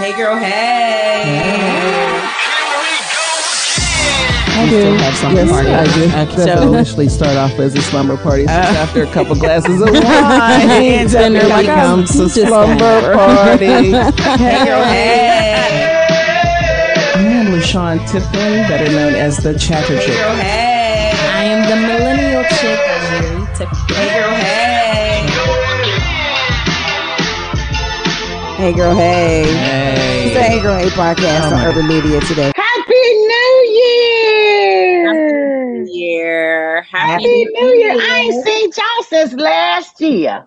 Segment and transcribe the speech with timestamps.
[0.00, 0.34] Hey, girl.
[0.36, 1.60] Hey.
[4.52, 4.80] I You do.
[4.80, 5.70] still have slumber yes, party.
[5.70, 5.84] I
[6.24, 6.32] do.
[6.32, 6.44] Okay.
[6.56, 8.46] So- initially start off as a slumber party.
[8.46, 8.56] So Uh.
[8.56, 13.66] after a couple glasses of wine, It's then been it like, becomes a slumber party.
[14.40, 14.84] Hey, girl.
[14.84, 15.96] Hey.
[17.16, 20.08] I'm LaShawn Tiffin, better known as the Chatter Chick.
[20.08, 20.36] Hey, girl.
[20.36, 21.12] Hey.
[21.34, 22.78] I am the millennial chick,
[23.10, 23.94] Jerry Tiffany.
[23.94, 24.34] Hey, girl.
[24.34, 25.26] Hey.
[28.56, 28.94] Hey, girl.
[28.94, 29.42] Hey.
[29.46, 29.89] It's
[30.40, 30.56] the Hey.
[30.56, 32.52] Hey Girl Hey podcast Oh on my Urban Media today.
[32.56, 35.84] Happy New Year!
[35.86, 36.82] Year.
[36.82, 37.92] Happy Happy New Year!
[37.92, 40.46] I ain't seen y'all since last year.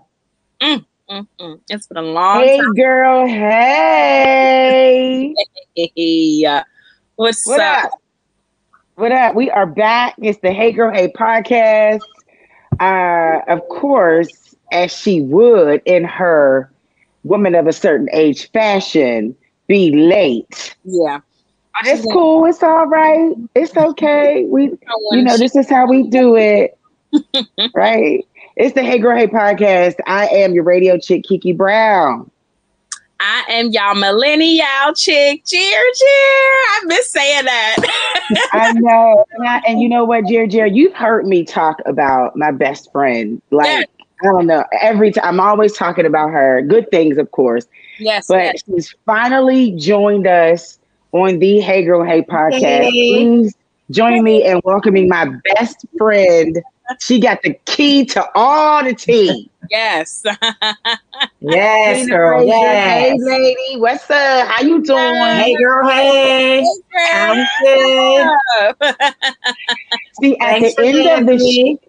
[0.62, 1.59] Mm-mm.
[1.70, 2.73] It's been a long Hey, time.
[2.73, 3.27] girl.
[3.27, 5.34] Hey.
[5.76, 6.62] Hey,
[7.16, 7.86] what's What up?
[7.86, 7.91] up?
[8.95, 9.36] What up?
[9.36, 10.16] We are back.
[10.17, 12.02] It's the Hey Girl Hey podcast.
[12.80, 16.72] Uh, of course, as she would in her
[17.23, 19.36] woman of a certain age fashion,
[19.67, 20.76] be late.
[20.84, 21.20] Yeah.
[21.85, 22.45] It's cool.
[22.45, 23.33] It's all right.
[23.56, 24.45] It's okay.
[24.45, 24.72] We
[25.11, 26.78] you know, this is how we do it.
[27.75, 28.25] right?
[28.56, 29.95] It's the Hey Girl Hey podcast.
[30.06, 32.30] I am your radio chick, Kiki Brown.
[33.19, 36.53] I am y'all millennial chick, cheer, cheer.
[36.75, 38.50] I've been saying that.
[38.52, 39.25] I know.
[39.31, 42.91] And, I, and you know what, Jerry, Jerry, you've heard me talk about my best
[42.91, 43.41] friend.
[43.50, 43.88] Like, Yes.
[44.23, 44.64] I don't know.
[44.81, 46.61] Every time I'm always talking about her.
[46.61, 47.66] Good things, of course.
[47.99, 48.63] Yes, But yes.
[48.66, 50.80] she's finally joined us
[51.11, 52.59] on the Hey Girl Hey podcast.
[52.59, 52.89] Hey.
[52.91, 53.55] Please
[53.91, 56.61] join me in welcoming my best friend.
[57.00, 59.50] She got the key to all the tea.
[59.72, 60.23] yes.
[61.39, 62.45] Yes, Tina girl.
[62.45, 63.11] Yes.
[63.11, 63.80] Hey, lady.
[63.80, 64.47] What's up?
[64.47, 65.16] How you doing?
[65.16, 65.89] Hey, girl.
[65.89, 66.66] Hey.
[67.13, 68.94] I'm good.
[70.22, 71.78] See, at Thanks the end of the me.
[71.81, 71.88] sh-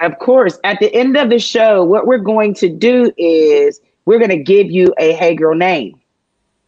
[0.00, 4.18] of course, at the end of the show, what we're going to do is we're
[4.18, 6.00] going to give you a Hey Girl name.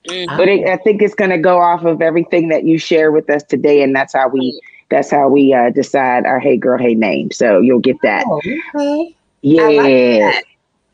[0.08, 0.36] Mhm.
[0.36, 3.28] But it, I think it's going to go off of everything that you share with
[3.30, 6.94] us today, and that's how we that's how we uh, decide our Hey Girl Hey
[6.94, 7.30] name.
[7.30, 8.24] So you'll get that.
[8.26, 8.38] Oh,
[8.74, 9.16] okay.
[9.42, 9.62] Yeah.
[9.62, 10.44] Like that.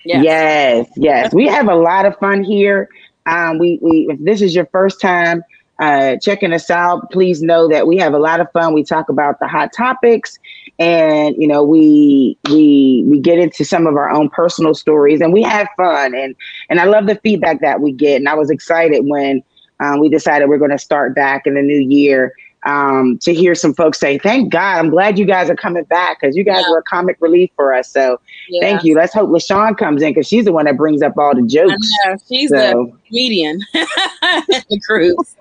[0.04, 0.22] Yes.
[0.22, 1.34] Yes, yes.
[1.34, 2.88] We have a lot of fun here.
[3.26, 5.42] Um, we, we if this is your first time
[5.78, 8.74] uh, checking us out, please know that we have a lot of fun.
[8.74, 10.38] We talk about the hot topics,
[10.78, 15.32] and you know we we we get into some of our own personal stories, and
[15.32, 16.14] we have fun.
[16.14, 16.34] and
[16.68, 18.16] And I love the feedback that we get.
[18.16, 19.42] And I was excited when
[19.80, 22.32] um, we decided we're going to start back in the new year
[22.66, 26.20] um, to hear some folks say, "Thank God, I'm glad you guys are coming back
[26.20, 26.72] because you guys Yeah.
[26.72, 28.60] were a comic relief for us." So Yeah.
[28.62, 28.94] Thank you.
[28.96, 31.88] Let's hope LaShawn comes in because she's the one that brings up all the jokes.
[32.28, 35.36] She's the So comedian the cruise.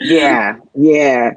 [0.00, 1.32] yeah, yeah.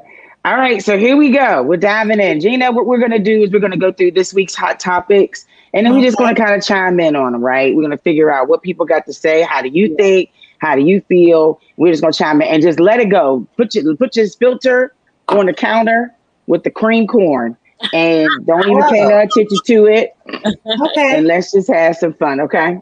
[0.45, 1.63] All right, so here we go.
[1.63, 2.41] We're diving in.
[2.41, 5.85] Gina, what we're gonna do is we're gonna go through this week's hot topics, and
[5.85, 7.41] then we're just gonna kind of chime in on them.
[7.41, 7.73] Right?
[7.73, 9.44] We're gonna figure out what people got to say.
[9.44, 10.29] How do you think?
[10.59, 11.62] How do you feel?
[11.78, 13.47] We're just gonna chime in and just let it go.
[13.56, 14.94] Put your put your filter
[15.38, 16.13] on the counter
[16.47, 17.57] with the cream corn,
[17.94, 20.16] and don't even pay no attention to it.
[20.27, 21.17] Okay.
[21.17, 22.77] and let's just have some fun, okay?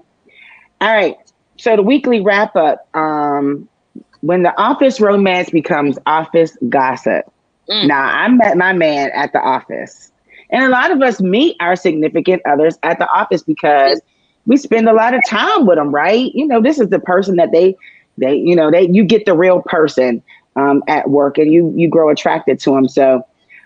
[0.81, 1.16] All right.
[1.57, 2.88] So the weekly wrap up.
[2.95, 3.67] Um,
[4.22, 7.25] when the office romance becomes office gossip.
[7.69, 7.88] Mm.
[7.88, 10.12] Now I met my man at the office,
[10.50, 14.01] and a lot of us meet our significant others at the office because
[14.45, 16.31] we spend a lot of time with them, right?
[16.33, 17.75] You know, this is the person that they,
[18.18, 20.23] they, you know, they you get the real person
[20.56, 22.88] um, at work, and you you grow attracted to them.
[22.88, 23.25] So.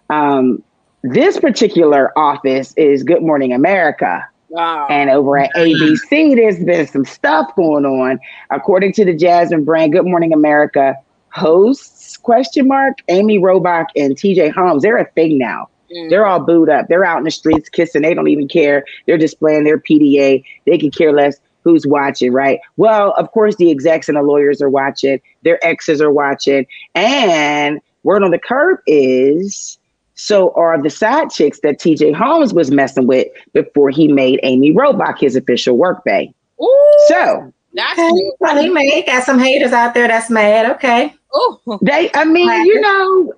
[0.09, 0.63] Um,
[1.07, 4.27] this particular office is Good Morning America.
[4.49, 4.87] Wow.
[4.89, 8.19] And over at ABC, there's been some stuff going on.
[8.49, 10.95] According to the Jasmine brand, Good Morning America
[11.29, 14.81] hosts question mark Amy Robach and TJ Holmes.
[14.81, 15.69] They're a thing now.
[15.91, 16.09] Mm.
[16.09, 16.87] They're all booed up.
[16.87, 18.01] They're out in the streets kissing.
[18.01, 18.85] They don't even care.
[19.05, 20.43] They're displaying their PDA.
[20.65, 22.59] They can care less who's watching, right?
[22.77, 25.19] Well, of course, the execs and the lawyers are watching.
[25.43, 26.65] Their exes are watching.
[26.93, 29.77] And word on the curb is
[30.13, 34.71] so are the side chicks that TJ Holmes was messing with before he made Amy
[34.71, 36.33] Robach his official work bay.
[36.61, 38.31] Ooh, So that's Okay.
[38.39, 40.71] Well, he may got some haters out there that's mad.
[40.75, 41.13] Okay.
[41.35, 41.79] Ooh.
[41.81, 43.33] they, I mean, you know,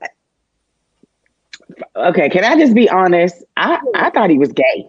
[1.95, 3.44] okay, can I just be honest?
[3.56, 4.88] I, I thought he was gay.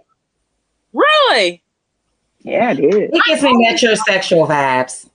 [0.92, 1.62] Really?
[2.40, 3.10] Yeah, I did.
[3.12, 5.08] He gives me metrosexual vibes.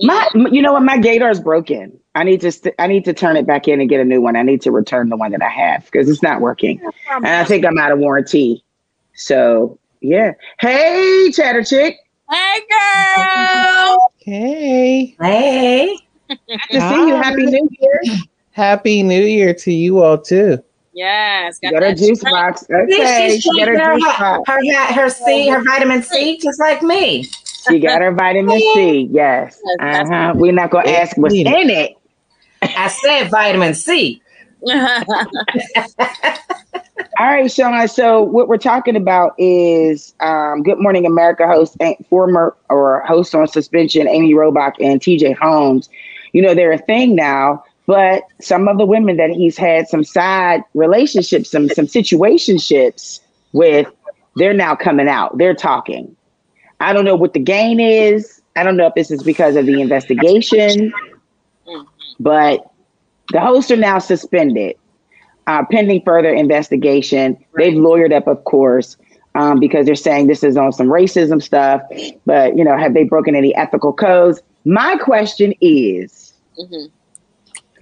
[0.00, 0.82] My, you know what?
[0.82, 1.98] My gator is broken.
[2.14, 4.20] I need to, st- I need to turn it back in and get a new
[4.20, 4.36] one.
[4.36, 6.80] I need to return the one that I have because it's not working,
[7.10, 8.64] and I think I'm out of warranty.
[9.14, 10.32] So yeah.
[10.60, 11.96] Hey, chatter chick.
[12.30, 14.12] Hey, girl.
[14.18, 15.98] Hey, Hey.
[16.28, 16.38] Good
[16.70, 17.14] to see you.
[17.14, 18.00] Happy New Year.
[18.50, 20.62] happy New Year to you all too.
[20.94, 21.58] Yes.
[21.58, 22.34] Got her that juice strength.
[22.34, 22.64] box.
[22.70, 24.48] Okay, She's she got her her, juice her, box.
[24.48, 27.24] her, her C, her vitamin C, just like me.
[27.68, 29.08] She got her vitamin C.
[29.10, 29.60] Yes.
[29.80, 30.32] Uh-huh.
[30.36, 31.96] We're not gonna ask what's in it.
[32.62, 34.22] I said vitamin C.
[37.18, 37.88] All right, Sean.
[37.88, 41.76] So what we're talking about is um, Good Morning America host,
[42.08, 45.88] former or host on suspension, Amy Robach and TJ Holmes.
[46.32, 50.04] You know they're a thing now, but some of the women that he's had some
[50.04, 53.20] side relationships, some some situationships
[53.52, 53.86] with,
[54.36, 55.36] they're now coming out.
[55.38, 56.14] They're talking.
[56.80, 58.42] I don't know what the gain is.
[58.56, 60.92] I don't know if this is because of the investigation,
[62.20, 62.70] but
[63.32, 64.76] the hosts are now suspended
[65.46, 67.36] uh, pending further investigation.
[67.56, 68.96] They've lawyered up, of course,
[69.34, 71.82] um, because they're saying this is on some racism stuff.
[72.26, 74.42] But you know, have they broken any ethical codes?
[74.64, 76.32] My question is.
[76.58, 76.86] Mm-hmm.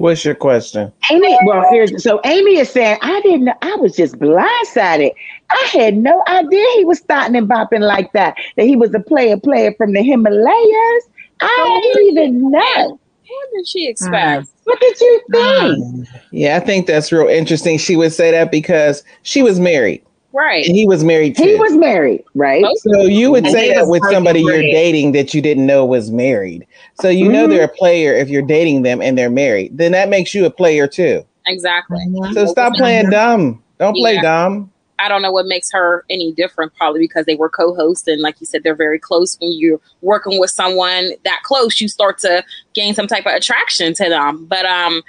[0.02, 0.92] What's your question?
[1.12, 5.12] Amy, well, here's so Amy is saying, I didn't know, I was just blindsided.
[5.48, 8.98] I had no idea he was starting and bopping like that, that he was a
[8.98, 11.04] player player from the Himalayas.
[11.40, 12.98] I didn't even know.
[13.28, 14.48] What did she expect?
[14.48, 14.52] Mm.
[14.64, 15.84] What did you think?
[15.84, 17.78] Um, yeah, I think that's real interesting.
[17.78, 20.04] She would say that because she was married.
[20.32, 20.66] Right.
[20.66, 21.44] And he was married too.
[21.44, 22.64] He was married, right?
[22.78, 26.10] So you would and say that with somebody you're dating that you didn't know was
[26.10, 26.66] married.
[27.00, 27.32] So you mm-hmm.
[27.32, 29.76] know they're a player if you're dating them and they're married.
[29.76, 31.24] Then that makes you a player too.
[31.46, 31.98] Exactly.
[32.08, 32.32] Mm-hmm.
[32.32, 33.62] So stop playing dumb.
[33.78, 34.22] Don't play yeah.
[34.22, 34.70] dumb.
[34.98, 38.40] I don't know what makes her any different, probably because they were co-hosts and like
[38.40, 39.36] you said, they're very close.
[39.40, 42.44] When you're working with someone that close, you start to
[42.74, 44.46] gain some type of attraction to them.
[44.46, 45.02] But um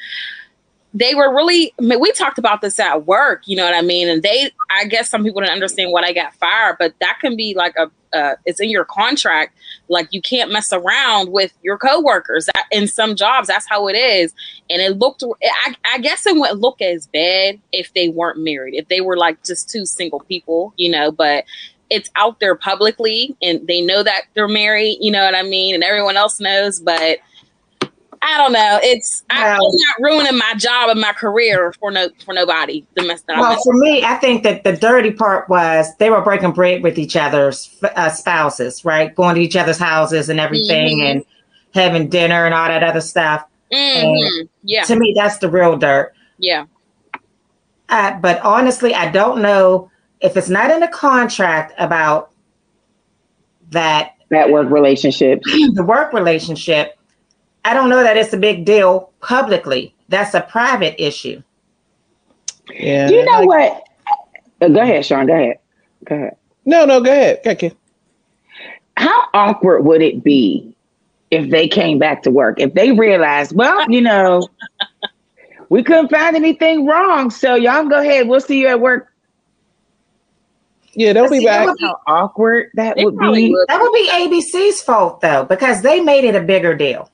[0.93, 3.81] they were really I mean, we talked about this at work you know what i
[3.81, 4.07] mean?
[4.07, 7.35] And they i guess some people didn't understand what i got fired but that can
[7.35, 9.57] be like a uh, it's in your contract.
[9.89, 12.45] Like you can't mess around with your coworkers.
[12.45, 14.33] That, in some jobs that's how it is.
[14.69, 18.75] And it looked I, I guess it wouldn't look as bad if they weren't married
[18.75, 21.11] if they were like just two single people you know?
[21.11, 21.45] But
[21.89, 25.75] it's out there publicly and they know that they're married you know what i mean?
[25.75, 27.19] And everyone else knows but
[28.25, 28.79] I don't know.
[28.81, 32.85] It's I, am not ruining my job and my career for no for nobody.
[32.95, 36.21] The mess that well, for me, I think that the dirty part was they were
[36.21, 39.13] breaking bread with each other's uh, spouses, right?
[39.13, 41.17] Going to each other's houses and everything, mm-hmm.
[41.17, 41.25] and
[41.73, 43.45] having dinner and all that other stuff.
[43.71, 44.45] Mm-hmm.
[44.63, 44.83] Yeah.
[44.83, 46.13] To me, that's the real dirt.
[46.37, 46.65] Yeah.
[47.89, 49.91] Uh, but honestly, I don't know
[50.21, 52.31] if it's not in the contract about
[53.71, 56.97] that that work relationship, the work relationship
[57.65, 59.95] I don't know that it's a big deal publicly.
[60.09, 61.41] That's a private issue.
[62.71, 63.09] Yeah.
[63.09, 63.83] You know what?
[64.61, 65.27] Uh, go ahead, Sean.
[65.27, 65.59] Go ahead.
[66.05, 66.37] Go ahead.
[66.65, 67.41] No, no, go ahead.
[67.45, 67.73] Okay.
[68.95, 70.75] How awkward would it be
[71.31, 72.59] if they came back to work?
[72.59, 74.47] If they realized, well, you know,
[75.69, 78.27] we couldn't find anything wrong, so y'all go ahead.
[78.27, 79.09] We'll see you at work.
[80.95, 81.75] Yeah, they'll be back.
[81.79, 83.49] How awkward that would be.
[83.49, 83.67] Would.
[83.67, 87.09] That would be ABC's fault though, because they made it a bigger deal.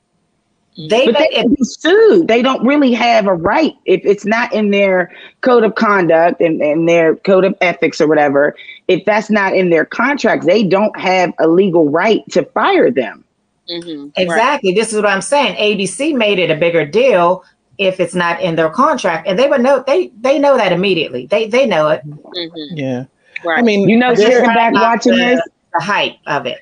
[0.87, 2.29] They but they can be sued.
[2.29, 5.11] They don't really have a right if it's not in their
[5.41, 8.55] code of conduct and, and their code of ethics or whatever.
[8.87, 13.25] If that's not in their contracts, they don't have a legal right to fire them.
[13.69, 14.09] Mm-hmm.
[14.15, 14.69] Exactly.
[14.69, 14.75] Right.
[14.75, 15.55] This is what I'm saying.
[15.57, 17.43] ABC made it a bigger deal
[17.77, 19.83] if it's not in their contract, and they would know.
[19.85, 21.27] They they know that immediately.
[21.27, 22.09] They they know it.
[22.09, 22.77] Mm-hmm.
[22.77, 23.05] Yeah.
[23.43, 23.59] Right.
[23.59, 25.41] I mean, you know, sitting back watching the, this,
[25.73, 26.59] the hype of it.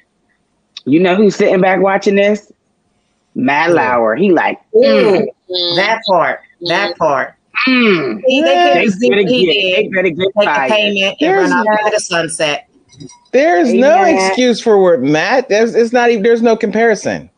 [0.85, 2.51] You know who's sitting back watching this?
[3.37, 4.15] Matt Lauer.
[4.15, 5.75] He like mm, mm.
[5.77, 6.41] that part.
[6.67, 6.97] That mm.
[6.97, 7.35] part.
[7.67, 8.21] Mm.
[8.25, 11.91] He, they, they, better get, they better get take the payment and run off into
[11.95, 12.69] the sunset.
[13.31, 13.79] There's Amen.
[13.81, 15.49] no excuse for word Matt.
[15.49, 17.29] There's it's not even there's no comparison.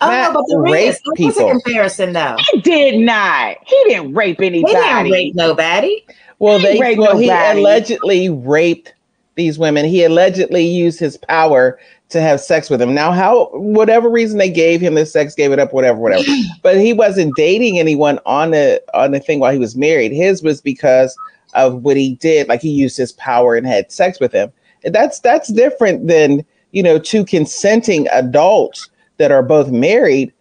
[0.00, 1.00] Oh Matt no, but there is.
[1.16, 2.36] There was a comparison though.
[2.50, 3.56] He did not.
[3.64, 4.74] He didn't rape anybody.
[4.74, 6.04] He didn't rape nobody.
[6.38, 7.24] Well, he they well, nobody.
[7.24, 8.94] he allegedly raped
[9.34, 9.84] these women.
[9.84, 11.78] He allegedly used his power
[12.12, 12.94] to have sex with him.
[12.94, 16.24] Now, how whatever reason they gave him the sex, gave it up, whatever, whatever.
[16.62, 20.12] but he wasn't dating anyone on the on the thing while he was married.
[20.12, 21.16] His was because
[21.54, 24.52] of what he did, like he used his power and had sex with him.
[24.84, 28.88] That's that's different than you know two consenting adults
[29.18, 30.32] that are both married.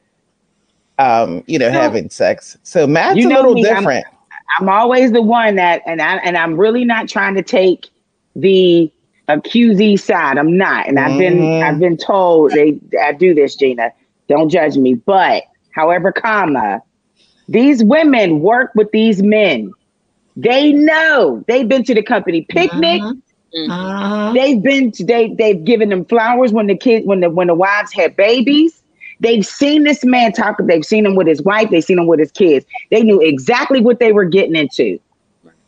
[1.00, 2.58] Um, you know, you know having sex.
[2.64, 4.06] So Matt's you know a little me, different.
[4.60, 7.90] I'm, I'm always the one that, and I and I'm really not trying to take
[8.36, 8.92] the
[9.38, 10.38] QZ side.
[10.38, 11.64] I'm not, and I've been mm-hmm.
[11.64, 13.92] I've been told they I do this, Gina.
[14.28, 14.96] Don't judge me.
[14.96, 16.82] But however, comma,
[17.48, 19.72] these women work with these men.
[20.38, 23.02] They know they've been to the company picnic.
[23.02, 23.72] Mm-hmm.
[23.72, 24.34] Mm-hmm.
[24.34, 27.56] They've been to, they they've given them flowers when the kids when the when the
[27.56, 28.82] wives had babies.
[29.20, 30.58] They've seen this man talk.
[30.64, 31.70] They've seen him with his wife.
[31.70, 32.66] They've seen him with his kids.
[32.90, 35.00] They knew exactly what they were getting into.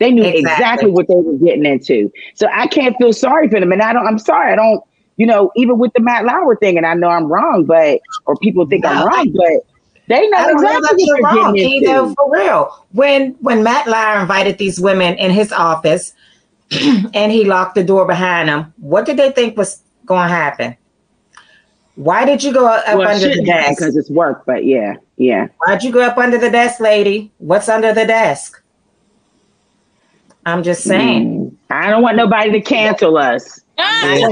[0.03, 0.51] They knew exactly.
[0.51, 2.11] exactly what they were getting into.
[2.35, 3.71] So I can't feel sorry for them.
[3.71, 4.83] And I don't, I'm sorry, I don't
[5.17, 8.35] you know, even with the Matt Lauer thing, and I know I'm wrong, but or
[8.37, 9.65] people think no, I'm wrong, but
[10.07, 11.55] they know exactly what you're wrong.
[11.55, 12.85] You know, for real.
[12.91, 16.13] When when Matt Lauer invited these women in his office
[17.13, 20.77] and he locked the door behind them, what did they think was going to happen?
[21.95, 23.77] Why did you go up well, under the desk?
[23.77, 25.47] Because it's work, but yeah, yeah.
[25.59, 27.31] Why'd you go up under the desk, lady?
[27.37, 28.62] What's under the desk?
[30.45, 31.51] I'm just saying.
[31.51, 33.61] Mm, I don't want nobody to cancel us.
[33.77, 34.23] I'm,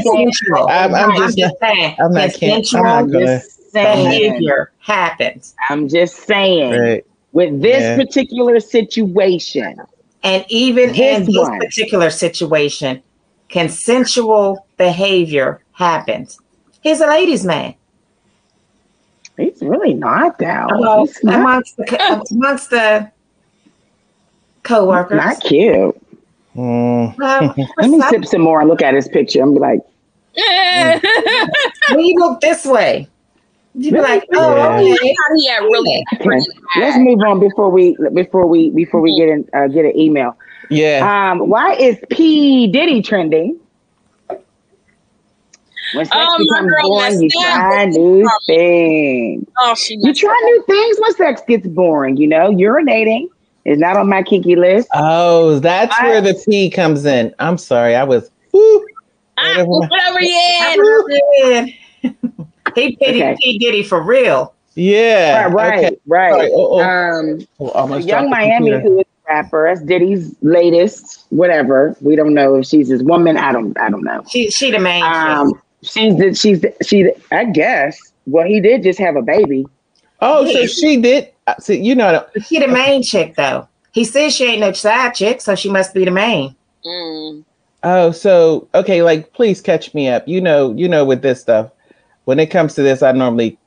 [0.70, 1.96] I'm, I'm, just, just saying.
[2.00, 3.42] I'm not, consensual I'm not gonna,
[3.74, 5.56] behavior happens.
[5.70, 6.80] I'm just saying.
[6.80, 7.06] Right.
[7.32, 7.96] With this yeah.
[7.96, 9.80] particular situation,
[10.24, 11.60] and even in this one.
[11.60, 13.02] particular situation,
[13.48, 16.38] consensual behavior happens.
[16.82, 17.76] He's a ladies' man.
[19.38, 20.68] He's really not though.
[20.78, 21.36] Well, not.
[21.36, 23.12] amongst the amongst the
[24.64, 25.18] co-workers.
[25.18, 26.01] Not cute.
[26.56, 27.18] Mm.
[27.18, 29.42] Well, Let me sip some more and look at his picture.
[29.42, 29.80] I'm like,
[30.38, 31.04] mm.
[31.90, 33.08] when you look this way,
[33.76, 34.94] you be like, oh, yeah.
[34.94, 35.16] okay.
[35.38, 36.04] Yeah, really.
[36.16, 36.40] Okay.
[36.78, 40.38] Let's move on before we before we before we get in uh, get an email.
[40.70, 41.32] Yeah.
[41.32, 43.58] Um, why is P Diddy trending?
[45.94, 49.46] When sex oh, becomes boring, you try new things.
[49.60, 52.18] Oh, she you try new things when sex gets boring.
[52.18, 53.28] You know, urinating
[53.66, 54.88] is not on my kinky list.
[54.94, 57.34] Oh, that's I, where the P comes in.
[57.40, 58.30] I'm sorry, I was.
[58.52, 58.86] Whoo,
[59.38, 61.74] I, whatever you
[62.76, 63.38] He Diddy, okay.
[63.42, 64.54] P Diddy for real.
[64.76, 65.48] Yeah.
[65.52, 65.98] Right, okay.
[66.08, 66.32] right.
[66.32, 66.52] right.
[66.54, 66.82] Oh, oh.
[66.82, 71.96] Um, oh, Yung Miami, who is a rapper, that's Diddy's latest, whatever.
[72.02, 73.38] We don't know if she's his woman.
[73.38, 73.78] I don't.
[73.80, 74.24] I don't know.
[74.30, 75.04] She she the main.
[75.04, 77.12] Um, she's the, she's the, she.
[77.32, 78.00] I guess.
[78.28, 79.66] Well, he did just have a baby.
[80.22, 80.62] Oh, yeah.
[80.62, 81.32] so she did.
[81.48, 83.68] Uh, see, you know, she the main chick though.
[83.92, 86.56] He says she ain't no side chick, so she must be the main.
[86.86, 87.44] Mm.
[87.84, 90.28] Oh, so okay, like please catch me up.
[90.28, 91.72] You know, you know, with this stuff,
[92.26, 93.58] when it comes to this, I normally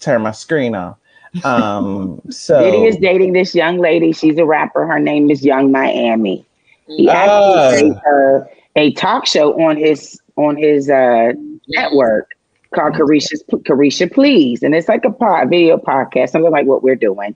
[0.00, 0.96] turn my screen off.
[1.44, 4.12] Um, so Diddy is dating this young lady.
[4.12, 4.86] She's a rapper.
[4.86, 6.44] Her name is Yung Miami.
[6.88, 11.32] He actually uh, her a talk show on his on his uh,
[11.68, 12.30] network
[12.74, 16.96] called Caresha's Caresha Please, and it's like a pod, video podcast, something like what we're
[16.96, 17.34] doing.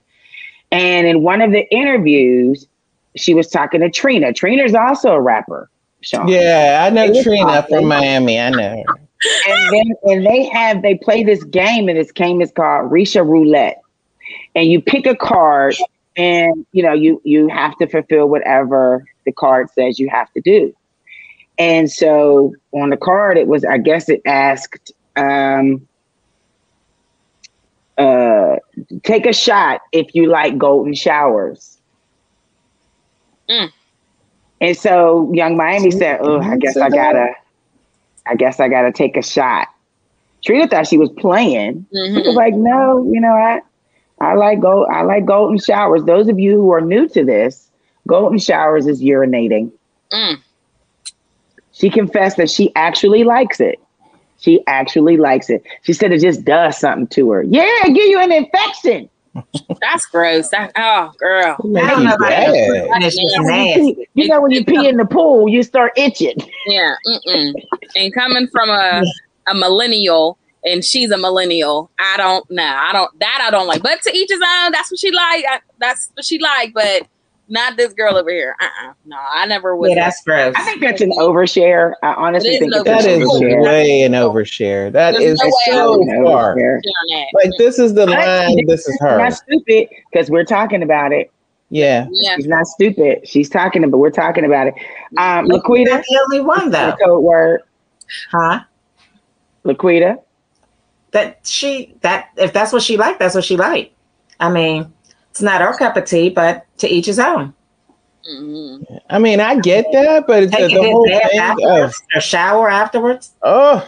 [0.71, 2.67] And in one of the interviews,
[3.15, 4.33] she was talking to Trina.
[4.33, 5.69] Trina's also a rapper.
[6.01, 6.27] Sean.
[6.27, 8.39] Yeah, I know Trina from Miami.
[8.39, 8.99] I know her.
[9.47, 13.25] And then and they have they play this game, and this game is called Risha
[13.25, 13.81] Roulette.
[14.53, 15.75] And you pick a card,
[16.15, 20.41] and you know you you have to fulfill whatever the card says you have to
[20.41, 20.75] do.
[21.57, 25.87] And so on the card, it was I guess it asked um,
[27.97, 28.57] uh,
[29.03, 31.77] take a shot if you like golden showers.
[33.49, 33.71] Mm.
[34.61, 37.29] And so Yung Miami said, "Oh, I guess I gotta,
[38.25, 39.67] I guess I gotta take a shot."
[40.43, 41.85] Trina thought she was playing.
[41.93, 42.17] Mm-hmm.
[42.17, 43.61] She was like, "No, you know, I,
[44.21, 44.87] I like gold.
[44.91, 46.03] I like golden showers.
[46.03, 47.69] Those of you who are new to this,
[48.07, 49.71] golden showers is urinating."
[50.11, 50.37] Mm.
[51.71, 53.79] She confessed that she actually likes it.
[54.45, 55.63] She actually likes it.
[55.81, 57.41] She said it just does something to her.
[57.41, 59.09] Yeah, give you an infection.
[59.81, 60.49] That's gross.
[60.49, 61.57] That, oh, girl.
[61.75, 64.07] I don't know nasty.
[64.13, 66.35] You know, when you pee in the pool, you start itching.
[66.67, 66.93] Yeah.
[67.07, 67.53] Mm-mm.
[67.95, 69.01] And coming from a,
[69.47, 72.63] a millennial, and she's a millennial, I don't know.
[72.63, 73.81] I don't, that I don't like.
[73.81, 75.43] But to each his own, that's what she like.
[75.49, 76.71] I, that's what she like.
[76.71, 77.07] But
[77.47, 78.55] not this girl over here.
[78.59, 78.93] Uh-uh.
[79.05, 79.91] No, I never would.
[79.91, 80.55] Yeah, that's gross.
[80.57, 81.93] I think that's an overshare.
[82.01, 84.91] I honestly think that is way an overshare.
[84.91, 86.55] That There's is no so far.
[87.33, 88.65] Like this is the line.
[88.65, 89.17] This is her.
[89.17, 91.31] Not stupid because we're talking about it.
[91.69, 92.07] Yeah.
[92.11, 92.35] yeah.
[92.35, 93.27] She's not stupid.
[93.27, 93.97] She's talking about.
[93.97, 94.75] We're talking about it.
[95.17, 96.95] Um, Laquita, the only one though.
[97.03, 97.61] Code word.
[98.31, 98.61] Huh?
[99.63, 100.21] Laquita.
[101.11, 103.93] That she that if that's what she liked, that's what she liked.
[104.39, 104.93] I mean,
[105.35, 107.53] it's not our cup of tea, but to each his own.
[108.25, 108.95] Mm-hmm.
[109.09, 113.33] I mean, I get that, but Take the, the whole thing afterwards, of, shower afterwards.
[113.41, 113.85] Oh,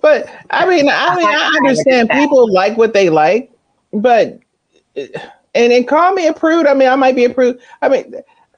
[0.00, 3.52] but I mean, I mean, I understand people like what they like,
[3.92, 4.40] but
[4.96, 5.10] and
[5.54, 6.66] and call me a prude.
[6.66, 7.60] I mean, I might be a prude.
[7.82, 8.14] I mean,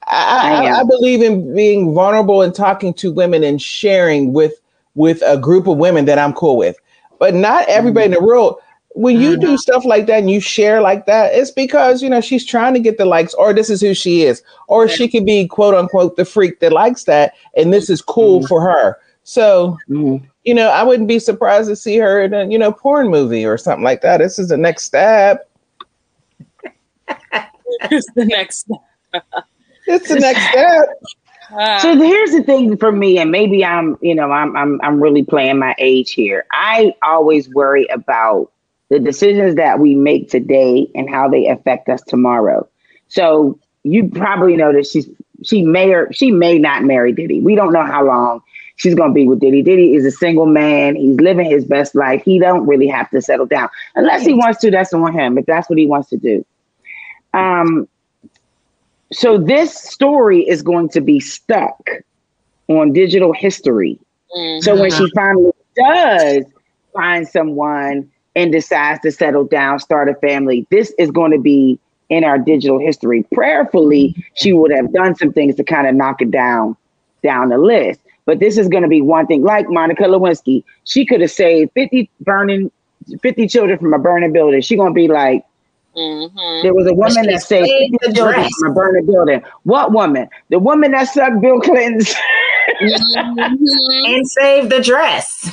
[0.07, 4.55] I, I, I believe in being vulnerable and talking to women and sharing with
[4.95, 6.77] with a group of women that I'm cool with,
[7.19, 8.15] but not everybody mm-hmm.
[8.15, 8.61] in the world
[8.95, 12.21] when you do stuff like that and you share like that, it's because you know
[12.21, 15.27] she's trying to get the likes, or this is who she is, or she could
[15.27, 18.47] be quote unquote the freak that likes that, and this is cool mm-hmm.
[18.47, 18.99] for her.
[19.25, 20.25] So, mm-hmm.
[20.45, 23.45] you know, I wouldn't be surprised to see her in a you know porn movie
[23.45, 24.19] or something like that.
[24.19, 25.51] This is the next step.
[27.91, 28.71] it's the next.
[29.87, 30.89] it's the next step.
[31.53, 34.99] Uh, so here's the thing for me, and maybe I'm, you know, I'm, I'm, I'm
[34.99, 36.47] really playing my age here.
[36.53, 38.51] I always worry about
[38.95, 42.65] the decisions that we make today and how they affect us tomorrow.
[43.09, 45.09] So you probably know that she's
[45.43, 47.41] she may or she may not marry Diddy.
[47.41, 48.41] We don't know how long
[48.77, 49.63] she's gonna be with Diddy.
[49.63, 50.95] Diddy is a single man.
[50.95, 52.23] He's living his best life.
[52.25, 54.71] He don't really have to settle down unless he wants to.
[54.71, 55.39] That's on him.
[55.39, 56.47] If that's what he wants to do.
[57.33, 57.89] Um.
[59.13, 61.91] So this story is going to be stuck
[62.69, 63.99] on digital history.
[64.37, 64.63] Mm-hmm.
[64.63, 66.45] So when she finally does
[66.93, 71.79] find someone and decides to settle down, start a family, this is going to be
[72.09, 73.25] in our digital history.
[73.33, 76.77] Prayerfully, she would have done some things to kind of knock it down
[77.23, 78.01] down the list.
[78.27, 79.43] But this is going to be one thing.
[79.43, 82.71] Like Monica Lewinsky, she could have saved 50 burning
[83.21, 84.61] 50 children from a burning building.
[84.61, 85.45] She gonna be like,
[85.97, 86.63] mm-hmm.
[86.63, 87.69] there was a woman that saved
[88.03, 89.43] 50 children from a burning building.
[89.65, 90.29] What woman?
[90.49, 92.15] The woman that sucked Bill Clinton's
[92.81, 94.15] mm-hmm.
[94.15, 95.51] and saved the dress.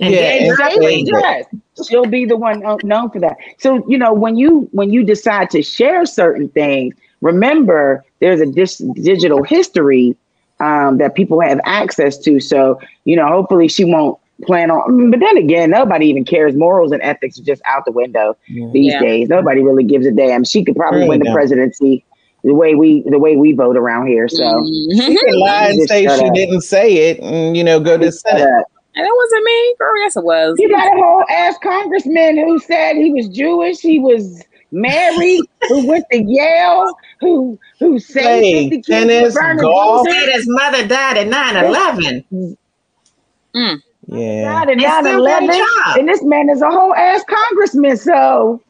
[0.00, 1.04] And yeah, exactly.
[1.04, 1.46] Dress
[1.84, 3.36] she'll be the one known for that.
[3.58, 8.46] So you know when you when you decide to share certain things, remember there's a
[8.46, 10.16] dis- digital history
[10.60, 12.40] um, that people have access to.
[12.40, 15.10] So you know hopefully she won't plan on.
[15.10, 16.54] But then again, nobody even cares.
[16.54, 18.70] Morals and ethics are just out the window yeah.
[18.72, 19.00] these yeah.
[19.00, 19.28] days.
[19.28, 20.44] Nobody really gives a damn.
[20.44, 22.04] She could probably win the presidency
[22.42, 24.28] the way we the way we vote around here.
[24.28, 25.00] So mm-hmm.
[25.00, 26.34] she can lie and say she up.
[26.34, 28.64] didn't say it, and you know go to Senate.
[29.00, 29.98] And it wasn't me, girl.
[29.98, 30.56] Yes, it was.
[30.58, 33.80] You got a whole ass congressman who said he was Jewish.
[33.80, 40.06] He was married, who went to Yale, who who saved hey, tennis, golf.
[40.06, 42.56] Said his mother died at 9-11.
[43.54, 43.82] Mm.
[44.08, 44.64] Yeah.
[44.64, 45.98] Died at 9-11.
[45.98, 47.96] And this man is a whole ass congressman.
[47.96, 48.60] So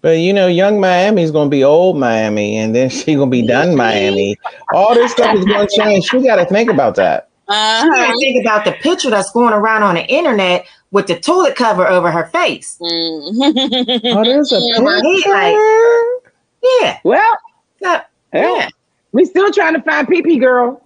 [0.00, 3.74] but you know, young Miami's gonna be old Miami, and then she gonna be done
[3.76, 4.38] Miami.
[4.72, 6.04] All this stuff is gonna change.
[6.04, 7.30] She got to think about that.
[7.46, 8.12] Uh-huh.
[8.20, 12.10] think about the picture that's going around on the internet with the toilet cover over
[12.10, 12.78] her face.
[12.80, 14.16] Mm-hmm.
[14.16, 14.60] oh, there's a
[15.02, 15.30] picture.
[15.30, 16.32] Like,
[16.62, 16.98] yeah.
[17.04, 17.38] Well,
[17.80, 18.02] yeah.
[18.32, 18.68] yeah.
[19.12, 20.80] We still trying to find PP girl.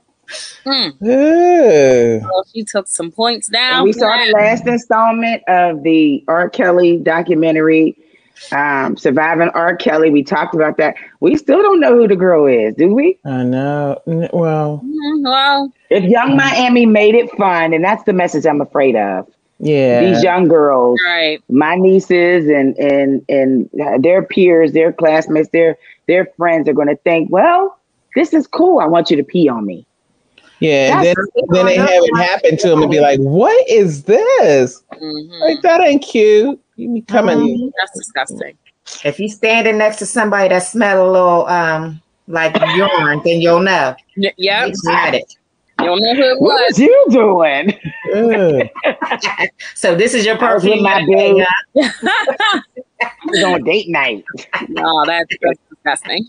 [0.65, 0.91] Hmm.
[1.01, 3.77] Well, she took some points down.
[3.77, 6.51] And we saw the last installment of the R.
[6.51, 7.97] Kelly documentary
[8.53, 9.77] um, surviving R.
[9.77, 10.11] Kelly.
[10.11, 10.97] We talked about that.
[11.21, 13.19] We still don't know who the girl is, do we?
[13.25, 14.01] I know.
[14.07, 15.23] Well, mm-hmm.
[15.23, 19.29] well, if Yung Miami made it fun, and that's the message I'm afraid of.
[19.61, 21.43] Yeah, these young girls, right?
[21.49, 23.69] My nieces and and and
[24.03, 27.79] their peers, their classmates, their their friends are going to think, well,
[28.15, 28.79] this is cool.
[28.79, 29.85] I want you to pee on me.
[30.61, 31.15] Yeah, then,
[31.51, 34.83] then they have it happen to them and be like, "What is this?
[34.93, 35.33] Mm-hmm.
[35.43, 37.39] Like that ain't cute." You be coming.
[37.39, 38.57] Um, that's disgusting.
[39.05, 43.61] If you standing next to somebody that smell a little um like urine, then you'll
[43.61, 43.95] know.
[44.17, 44.69] Y- yep.
[44.69, 45.37] You had it.
[45.81, 46.79] You don't know who it was.
[46.79, 47.79] What you doing?
[49.75, 51.45] so this is your perfume, my baby.
[53.45, 54.25] on date night.
[54.69, 56.29] No, that's, that's disgusting.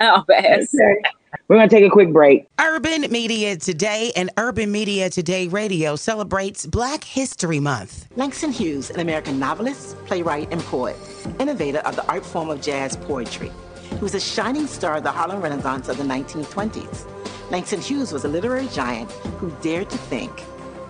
[0.00, 0.74] I'll pass.
[0.74, 1.02] Okay.
[1.48, 2.46] We're going to take a quick break.
[2.60, 8.06] Urban Media Today and Urban Media Today Radio celebrates Black History Month.
[8.16, 10.96] Langston Hughes, an American novelist, playwright, and poet,
[11.40, 13.50] innovator of the art form of jazz poetry.
[13.90, 17.13] He was a shining star of the Harlem Renaissance of the 1920s.
[17.50, 20.42] Langston Hughes was a literary giant who dared to think,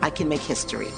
[0.03, 0.89] I can make history.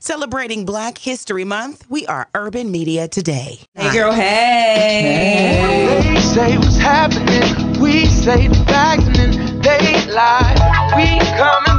[0.00, 3.60] Celebrating Black History Month, we are Urban Media Today.
[3.74, 6.00] Hey, girl, hey.
[6.02, 6.14] hey.
[6.14, 7.80] They say what's happening.
[7.80, 10.54] We say the facts and then they lie.
[10.96, 11.69] We coming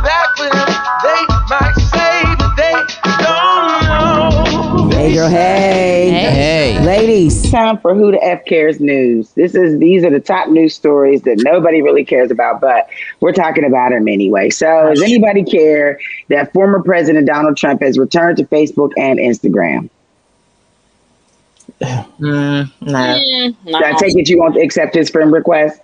[5.01, 6.11] Hey, girl, hey.
[6.11, 6.75] Hey.
[6.75, 6.85] hey.
[6.85, 7.49] Ladies.
[7.49, 9.31] Time for Who the F Cares News.
[9.31, 12.87] This is These are the top news stories that nobody really cares about, but
[13.19, 14.51] we're talking about them anyway.
[14.51, 19.89] So does anybody care that former President Donald Trump has returned to Facebook and Instagram?
[21.81, 22.93] Mm, no.
[22.93, 23.79] Mm, no.
[23.79, 25.81] I take it you won't accept his friend request?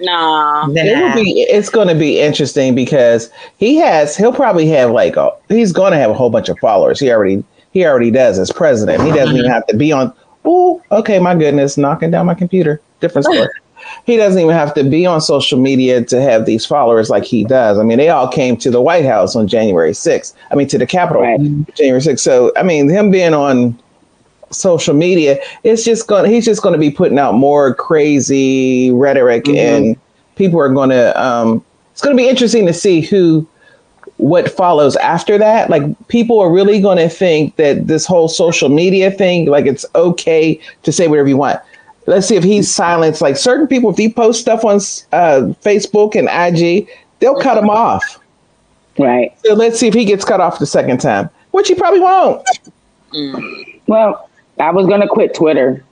[0.00, 0.64] No.
[0.74, 5.30] It will be it's gonna be interesting because he has he'll probably have like a
[5.50, 6.98] he's gonna have a whole bunch of followers.
[6.98, 9.02] He already he already does as president.
[9.02, 10.12] He doesn't even have to be on
[10.44, 12.80] oh okay, my goodness, knocking down my computer.
[13.00, 13.48] Different story.
[14.04, 17.44] he doesn't even have to be on social media to have these followers like he
[17.44, 17.78] does.
[17.78, 20.34] I mean, they all came to the White House on January 6th.
[20.50, 21.38] I mean, to the Capitol right.
[21.74, 22.20] January 6th.
[22.20, 23.78] So, I mean, him being on
[24.50, 26.30] social media, it's just going.
[26.30, 29.56] He's just going to be putting out more crazy rhetoric, mm-hmm.
[29.56, 29.96] and
[30.36, 31.22] people are going to.
[31.22, 33.48] Um, it's going to be interesting to see who,
[34.18, 35.70] what follows after that.
[35.70, 39.84] Like people are really going to think that this whole social media thing, like it's
[39.94, 41.60] okay to say whatever you want.
[42.06, 43.20] let's see if he's silenced.
[43.20, 44.76] Like certain people, if he posts stuff on
[45.12, 46.88] uh, Facebook and IG,
[47.20, 48.20] they'll cut him off.
[48.98, 49.36] Right.
[49.44, 52.46] So let's see if he gets cut off the second time, which he probably won't.
[53.12, 53.80] Mm.
[53.86, 55.84] Well, I was gonna quit Twitter,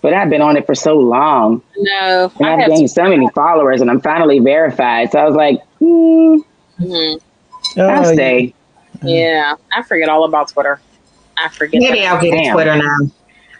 [0.00, 1.62] but I've been on it for so long.
[1.76, 5.12] No, and I've gained so many followers, and I'm finally verified.
[5.12, 6.42] So I was like, mm,
[6.80, 7.29] mm-hmm.
[7.76, 8.54] I'll oh, stay.
[9.02, 10.80] Yeah, I forget all about Twitter.
[11.36, 11.80] I forget.
[11.80, 12.54] Maybe I'll get Damn.
[12.54, 12.98] Twitter now.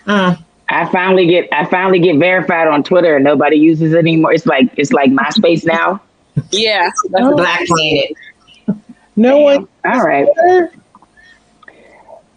[0.06, 0.44] Mm.
[0.68, 4.32] I finally get I finally get verified on Twitter and nobody uses it anymore.
[4.32, 6.00] It's like it's like MySpace now.
[6.52, 7.36] Yeah, that's oh.
[7.36, 8.12] Black Planet.
[9.16, 9.42] No Damn.
[9.42, 9.68] one.
[9.84, 10.26] All right.
[10.32, 10.72] Twitter?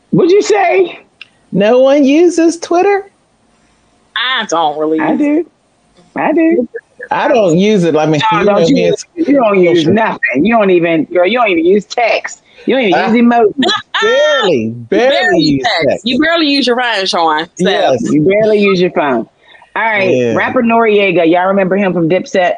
[0.09, 1.05] What'd you say?
[1.51, 3.09] No one uses Twitter.
[4.15, 4.99] I don't really.
[4.99, 5.49] I do.
[6.15, 6.67] I do.
[7.11, 7.95] I don't use it.
[7.95, 10.45] I mean, no, you, don't use, you don't use nothing.
[10.45, 11.27] You don't even, girl.
[11.27, 12.43] You don't even use text.
[12.65, 14.01] You don't even uh, use emojis.
[14.01, 15.87] barely, barely, barely use text.
[15.89, 16.05] text.
[16.05, 17.45] You barely use your phone, Sean.
[17.45, 17.69] So.
[17.69, 19.29] Yes, you barely use your phone.
[19.75, 20.35] All right, yeah.
[20.35, 21.29] rapper Noreaga.
[21.29, 22.57] Y'all remember him from Dipset?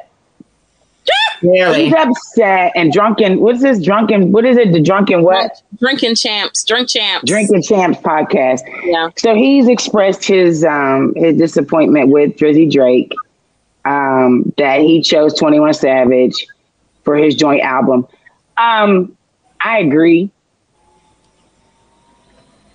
[1.42, 1.86] Really?
[1.86, 3.42] He's upset and drunken.
[3.42, 4.32] What's this drunken?
[4.32, 4.72] What is it?
[4.72, 5.62] The drunken what?
[5.80, 6.64] Drinking champs.
[6.64, 7.30] Drink champs.
[7.30, 8.62] Drinking champs podcast.
[8.86, 9.10] Yeah.
[9.18, 13.12] So he's expressed his um his disappointment with Drizzy Drake,
[13.86, 16.48] um that he chose Twenty One Savage
[17.04, 18.08] for his joint album.
[18.58, 19.16] Um,
[19.60, 20.32] I agree.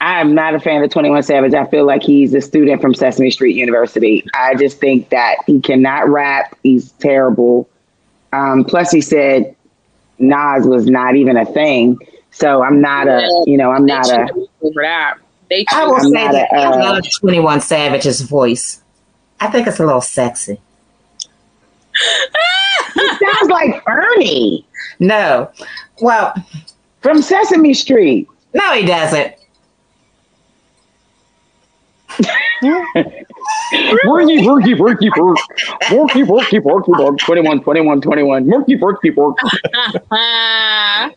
[0.00, 1.52] I'm not a fan of 21 Savage.
[1.52, 4.24] I feel like he's a student from Sesame Street University.
[4.34, 6.56] I just think that he cannot rap.
[6.62, 7.68] He's terrible.
[8.32, 9.54] Um, plus, he said
[10.18, 11.98] Nas was not even a thing.
[12.30, 14.26] So I'm not a, you know, I'm not a.
[14.62, 15.18] Over that.
[15.50, 18.82] They I will I'm say that a, uh, I love 21 Savage's voice.
[19.40, 20.60] I think it's a little sexy.
[22.96, 24.66] It sounds like Ernie.
[24.98, 25.50] No.
[26.00, 26.34] Well,
[27.00, 28.28] from Sesame Street.
[28.54, 29.34] No, he doesn't.
[34.04, 35.38] worky, worky, worky, work.
[35.84, 37.18] Worky, worky, worky, work.
[37.18, 38.44] 21, 21, 21.
[38.44, 39.36] Worky, worky, work.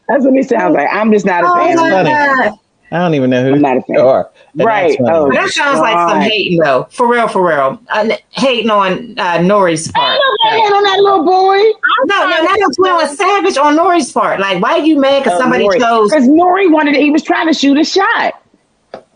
[0.07, 0.87] That's what he sounds like.
[0.91, 2.07] I'm just not a fan oh of
[2.53, 2.59] it.
[2.91, 3.97] I don't even know who I'm not a fan.
[3.97, 4.29] are.
[4.55, 4.95] Right.
[4.99, 6.87] Oh, that sounds like some hating though.
[6.91, 7.81] For real, for real.
[7.89, 10.19] Uh, hating on uh, Nori's part.
[10.53, 11.57] I ain't on that little boy.
[12.05, 14.39] No, no, not on Twenty Savage on Nori's part.
[14.39, 15.79] Like, why are you mad because oh, somebody Nori.
[15.79, 16.11] chose?
[16.11, 16.95] Because Nori wanted.
[16.95, 18.41] He was trying to shoot a shot.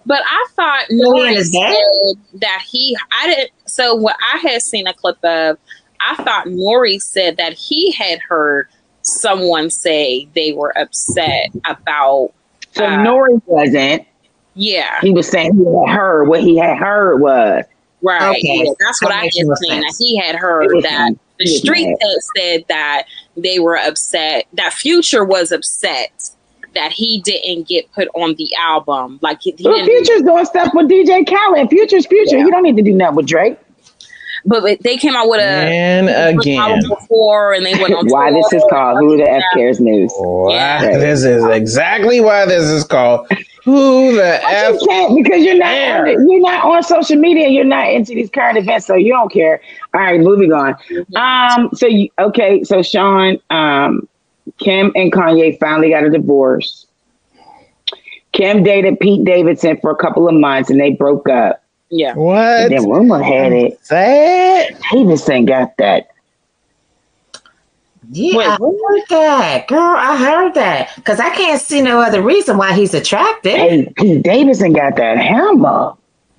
[0.06, 2.97] But I thought Nori said that he.
[3.12, 3.52] I didn't.
[3.65, 5.58] So what I had seen a clip of,
[6.00, 8.67] I thought Nori said that he had heard
[9.02, 12.34] someone say they were upset about
[12.78, 14.08] so uh, Nori wasn't.
[14.54, 15.00] Yeah.
[15.02, 16.28] He was saying he had heard.
[16.28, 17.65] What he had heard was.
[18.02, 18.21] Right.
[18.21, 18.63] Okay.
[18.65, 19.82] Yeah, that's what I just seen.
[19.82, 23.04] That he had heard that the street had said that
[23.36, 26.32] they were upset, that Future was upset
[26.73, 29.19] that he didn't get put on the album.
[29.21, 31.69] Like he, he well, Future's doing stuff with DJ Khaled.
[31.69, 32.38] Future's Future.
[32.38, 32.45] Yeah.
[32.45, 33.58] He don't need to do nothing with Drake
[34.47, 38.08] but they came out with a and again before, and they went on.
[38.10, 40.12] why this is called Who the F Cares News?
[40.17, 40.97] Why yeah.
[40.97, 43.28] this is exactly why this is called
[43.68, 44.76] Who the but F?
[44.80, 46.14] You can't because you're not on it.
[46.26, 47.50] you're not on social media.
[47.50, 49.60] You're not into these current events, so you don't care.
[49.94, 50.76] All right, moving on.
[50.90, 51.18] Mm-hmm.
[51.18, 54.08] Um, so you, okay, so Sean, um,
[54.58, 56.88] Kim and Kanye finally got a divorce.
[58.32, 61.62] Kim dated Pete Davidson for a couple of months, and they broke up.
[61.90, 62.14] Yeah.
[62.14, 62.38] What?
[62.38, 63.86] And then rumor had it.
[63.86, 64.78] Sad.
[64.94, 66.08] Davidson got that.
[68.12, 69.96] Yeah, Wait, I heard that, girl.
[69.98, 73.54] I heard that because I can't see no other reason why he's attractive.
[73.54, 75.93] Hey, Pete Davidson got that hammer.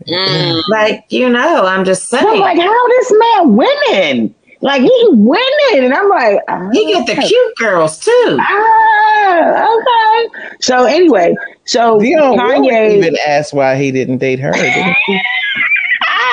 [0.07, 0.63] Mm.
[0.69, 2.27] Like you know, I'm just saying.
[2.27, 4.35] I'm like, how this man winning?
[4.61, 8.39] Like he winning, and I'm like, oh, he get the cute girls too.
[8.41, 10.55] Ah, okay.
[10.61, 14.53] So anyway, so Dionne Kanye even asked why he didn't date her.
[14.53, 14.97] Didn't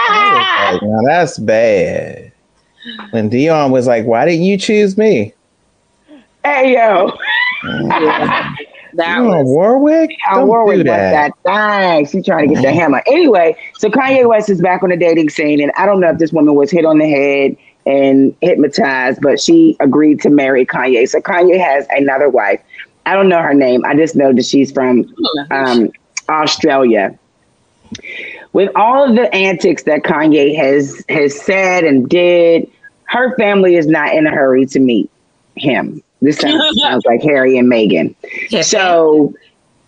[0.09, 2.31] like, now that's bad.
[3.11, 5.33] When Dionne was like, "Why didn't you choose me?"
[6.43, 7.11] Hey yo.
[7.63, 8.53] yeah.
[8.95, 10.09] That was Warwick.
[10.33, 11.33] Don't Warwick do that.
[11.43, 12.05] that thing.
[12.07, 13.03] She's trying to get the hammer.
[13.07, 16.17] Anyway, so Kanye West is back on the dating scene, and I don't know if
[16.17, 21.09] this woman was hit on the head and hypnotized, but she agreed to marry Kanye.
[21.09, 22.61] So Kanye has another wife.
[23.05, 23.83] I don't know her name.
[23.85, 25.13] I just know that she's from
[25.51, 25.91] um,
[26.29, 27.17] Australia
[28.53, 32.71] with all of the antics that Kanye has has said and did,
[33.15, 35.09] her family is not in a hurry to meet
[35.55, 36.03] him.
[36.21, 38.15] This sounds, sounds like Harry and Meghan.
[38.63, 39.33] So,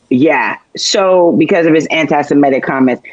[0.09, 0.57] yeah.
[0.75, 3.03] So because of his anti-Semitic comments,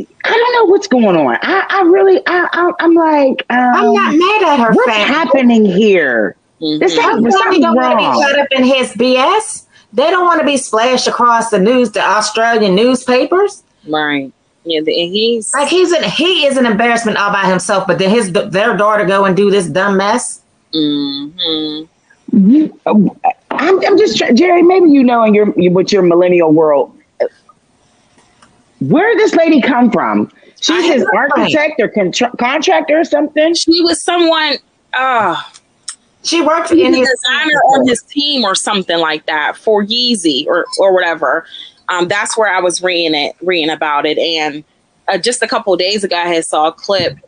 [0.00, 1.38] I don't know what's going on.
[1.42, 4.72] I, I really, I, I, am like, um, I'm not mad at her.
[4.72, 5.14] What's family.
[5.14, 6.36] happening here?
[6.60, 6.80] Mm-hmm.
[6.80, 9.66] This something, something don't want to be caught up in his BS.
[9.92, 13.62] They don't want to be splashed across the news, the Australian newspapers.
[13.86, 14.32] Right.
[14.64, 17.86] Yeah, and he's like he's an he is an embarrassment all by himself.
[17.86, 20.42] But then his their daughter go and do this dumb mess.
[20.74, 21.84] Mm-hmm.
[22.50, 23.10] You, I'm,
[23.50, 24.62] I'm just trying, Jerry.
[24.62, 26.94] Maybe you know in your with your millennial world,
[28.80, 30.30] where did this lady come from?
[30.60, 33.54] She's his architect or contra- contractor or something.
[33.54, 34.56] She was someone.
[34.92, 35.40] Uh,
[36.24, 40.66] she worked in his designer on his team or something like that for Yeezy or
[40.78, 41.46] or whatever.
[41.88, 44.64] Um, that's where I was reading it, reading about it, and
[45.08, 47.18] uh, just a couple days ago, I had saw a clip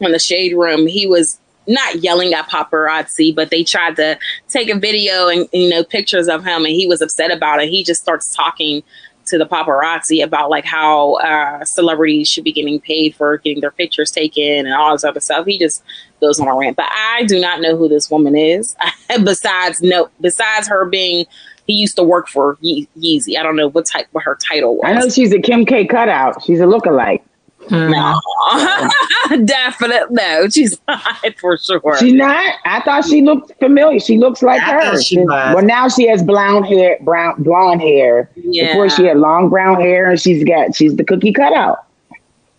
[0.00, 0.86] in the shade room.
[0.86, 5.68] He was not yelling at paparazzi, but they tried to take a video and you
[5.68, 7.68] know pictures of him, and he was upset about it.
[7.68, 8.82] He just starts talking
[9.26, 13.72] to the paparazzi about like how uh, celebrities should be getting paid for getting their
[13.72, 15.46] pictures taken and all this other stuff.
[15.46, 15.82] He just
[16.20, 16.76] goes on a rant.
[16.76, 18.76] But I do not know who this woman is.
[19.24, 21.26] besides no, besides her being,
[21.66, 23.36] he used to work for Ye- Yeezy.
[23.38, 24.84] I don't know what type what her title was.
[24.84, 26.42] I know she's a Kim K cutout.
[26.44, 27.22] She's a lookalike.
[27.68, 28.20] No,
[29.44, 30.48] definitely no.
[30.48, 31.02] She's not
[31.38, 31.96] for sure.
[31.98, 32.54] She's not.
[32.64, 33.98] I thought she looked familiar.
[33.98, 35.00] She looks like I her.
[35.02, 38.30] she well, now she has blonde hair, brown blonde hair.
[38.36, 38.68] Yeah.
[38.68, 41.78] Before she had long brown hair, and she's got she's the cookie cutout.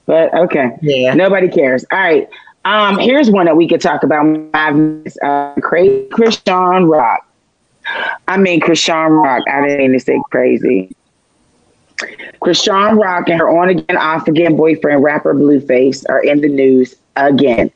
[0.06, 1.13] But okay, Yeah.
[1.13, 1.86] nobody cares.
[1.91, 2.28] All right.
[2.65, 4.26] Um, here's one that we could talk about.
[4.26, 5.17] in Five minutes.
[5.24, 7.26] Uh, crazy Chrisean Rock.
[8.28, 9.43] I mean Chrisean Rock.
[9.52, 10.95] I didn't mean to say crazy.
[12.41, 16.95] Chrisean Rock and her on again, off again boyfriend, rapper Blueface, are in the news
[17.15, 17.71] again.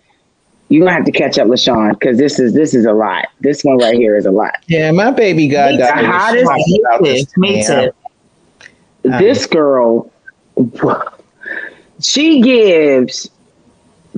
[0.69, 3.25] You're gonna have to catch up, LaShawn, because this is this is a lot.
[3.41, 4.55] This one right here is a lot.
[4.67, 5.95] Yeah, my baby The goddaughter.
[5.95, 7.91] was hottest- this to Me too.
[9.03, 10.11] This girl,
[11.99, 13.29] she gives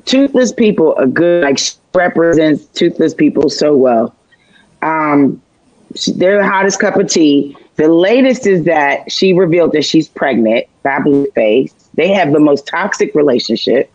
[0.06, 4.13] toothless people a good like she represents toothless people so well.
[4.82, 5.41] Um,
[5.95, 7.56] she- they're the hottest cup of tea.
[7.75, 11.73] The latest is that she revealed that she's pregnant by Blueface.
[11.95, 13.89] They have the most toxic relationship.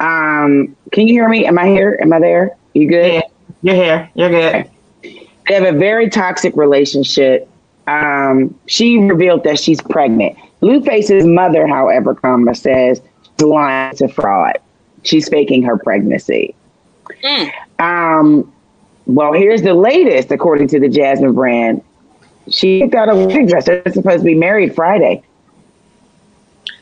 [0.00, 1.46] Um, can you hear me?
[1.46, 1.98] Am I here?
[2.02, 2.56] Am I there?
[2.74, 3.12] You good?
[3.14, 3.22] Yeah,
[3.62, 4.10] you're here.
[4.14, 4.70] You're good.
[5.02, 7.48] They have a very toxic relationship.
[7.86, 10.36] Um, she revealed that she's pregnant.
[10.60, 14.58] Blueface's mother, however, comma says she's lying to fraud.
[15.02, 16.54] She's faking her pregnancy.
[17.22, 17.50] Mm.
[17.78, 18.52] Um,
[19.06, 21.82] well, here's the latest, according to the Jasmine brand.
[22.50, 23.66] She picked out a wedding dress.
[23.66, 25.22] They're supposed to be married Friday.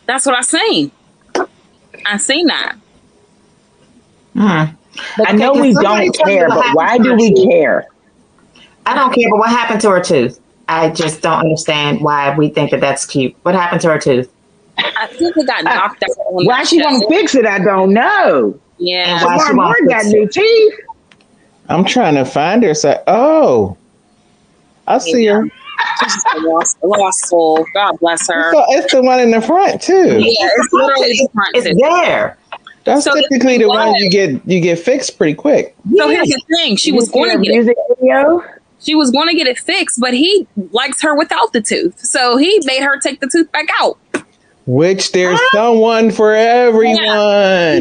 [0.07, 0.91] That's what I seen.
[2.07, 2.77] I seen that.
[4.35, 4.75] Hmm.
[5.17, 7.49] But I know we don't care, but why do we tooth?
[7.49, 7.87] care?
[8.85, 10.41] I don't care, but what happened to her tooth?
[10.69, 13.35] I just don't understand why we think that that's cute.
[13.43, 14.33] What happened to her tooth?
[14.79, 16.11] I think it got knocked out.
[16.31, 18.59] Why she won't fix it, I don't know.
[18.79, 19.17] Yeah.
[19.17, 20.75] And why she Lamar won't Moore got fix new teeth.
[21.69, 22.75] I'm trying to find her.
[22.75, 23.77] So, oh,
[24.87, 25.45] I see her.
[26.01, 27.65] She's a lost, lost soul.
[27.75, 28.53] God bless her.
[28.53, 30.19] So it's the one in the front too.
[30.21, 31.75] Yeah, it's literally the front It's too.
[31.75, 32.39] there.
[32.85, 35.75] That's So typically the one you get you get fixed pretty quick.
[35.97, 37.55] So here's the thing: she You was going to get it.
[37.55, 38.43] music video.
[38.81, 42.37] She was going to get it fixed, but he likes her without the tooth, so
[42.37, 43.97] he made her take the tooth back out.
[44.65, 46.97] Which there's someone for She everyone.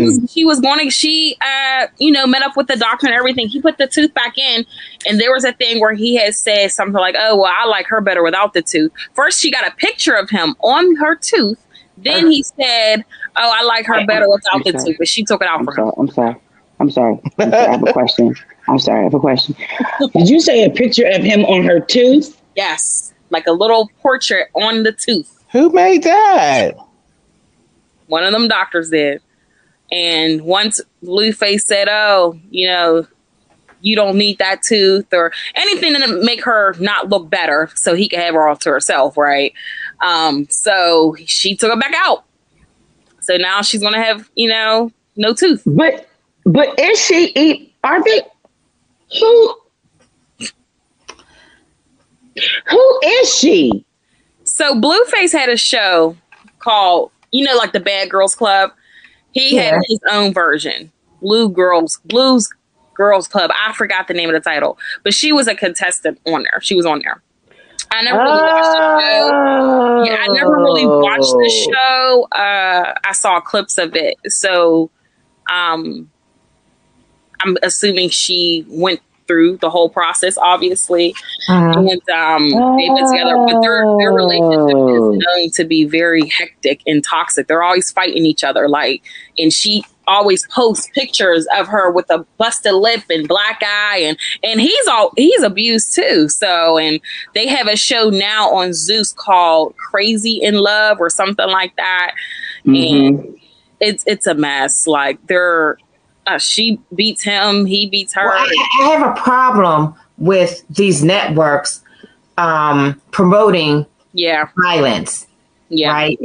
[0.06, 0.90] was, she was going to.
[0.90, 3.48] She, uh, you know, met up with the doctor and everything.
[3.50, 4.66] He put the tooth back in,
[5.08, 7.86] and there was a thing where he had said something like, "Oh, well, I like
[7.88, 11.64] her better without the tooth." First, she got a picture of him on her tooth.
[11.98, 15.48] Then he said, "Oh, I like her better without the tooth," but she took it
[15.48, 15.92] out I'm for him.
[16.00, 16.36] I'm sorry.
[16.80, 17.20] I'm sorry.
[17.38, 17.68] I'm sorry.
[17.68, 18.36] I have a question.
[18.68, 19.00] I'm sorry.
[19.02, 19.56] I have a question.
[20.14, 22.42] Did you say a picture of him on her tooth?
[22.56, 25.31] Yes, like a little portrait on the tooth.
[25.52, 26.76] Who made that?
[28.08, 29.22] One of them doctors did.
[29.92, 33.06] And once Blueface said, "Oh, you know,
[33.82, 38.08] you don't need that tooth or anything to make her not look better, so he
[38.08, 39.54] could have her all to herself, right?"
[40.02, 42.24] Um, so she took it back out.
[43.20, 45.64] So now she's gonna have, you know, no tooth.
[45.66, 46.08] But
[46.46, 48.22] but is she eat are they
[49.20, 49.56] who
[52.70, 53.86] who is she?
[54.54, 56.18] So Blueface had a show
[56.60, 58.72] called, you know, like the Bad Girls Club.
[59.32, 59.62] He Yeah.
[59.76, 62.50] had his own version, Blue Girls, Blues
[62.94, 63.50] Girls Club.
[63.58, 66.60] I forgot the name of the title, but she was a contestant on there.
[66.62, 67.22] She was on there.
[67.92, 70.04] I never really watched the show.
[70.06, 71.40] Yeah, I never really watched Oh.
[71.40, 72.28] the show.
[72.34, 74.90] Uh, I saw clips of it, so
[75.52, 76.10] um,
[77.42, 79.00] I'm assuming she went
[79.32, 81.16] through the whole process, obviously,
[81.50, 81.90] Mhm.
[81.92, 83.38] and um, they've been together.
[83.48, 85.14] But their their relationship Oh.
[85.14, 87.48] is known to be very hectic and toxic.
[87.48, 89.02] They're always fighting each other, like,
[89.40, 94.18] and she always posts pictures of her with a busted lip and black eye and
[94.44, 96.28] and he's all he's abused too.
[96.28, 97.00] So and
[97.34, 102.12] they have a show now on Zeus called Crazy in Love or something like that.
[102.66, 103.06] Mm-hmm.
[103.06, 103.40] And
[103.80, 104.86] it's it's a mess.
[104.86, 105.78] Like they're
[106.28, 108.28] uh, she beats him, he beats her.
[108.28, 111.84] Well, I, I, have a problem with these networks
[112.38, 115.28] um, promoting yeah violence.
[115.70, 115.92] Yeah.
[115.92, 116.20] Right.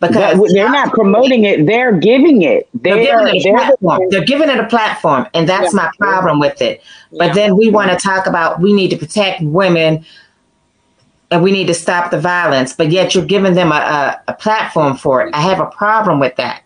[0.00, 2.66] Because they're not promoting it, they're giving it.
[2.72, 4.00] They're, they're giving it a platform.
[4.08, 5.82] They're giving it a platform, and that's yeah.
[5.82, 6.82] my problem with it.
[7.10, 7.32] But yeah.
[7.34, 10.06] then we want to talk about we need to protect women
[11.30, 14.34] and we need to stop the violence, but yet you're giving them a, a, a
[14.34, 15.34] platform for it.
[15.34, 16.62] I have a problem with that.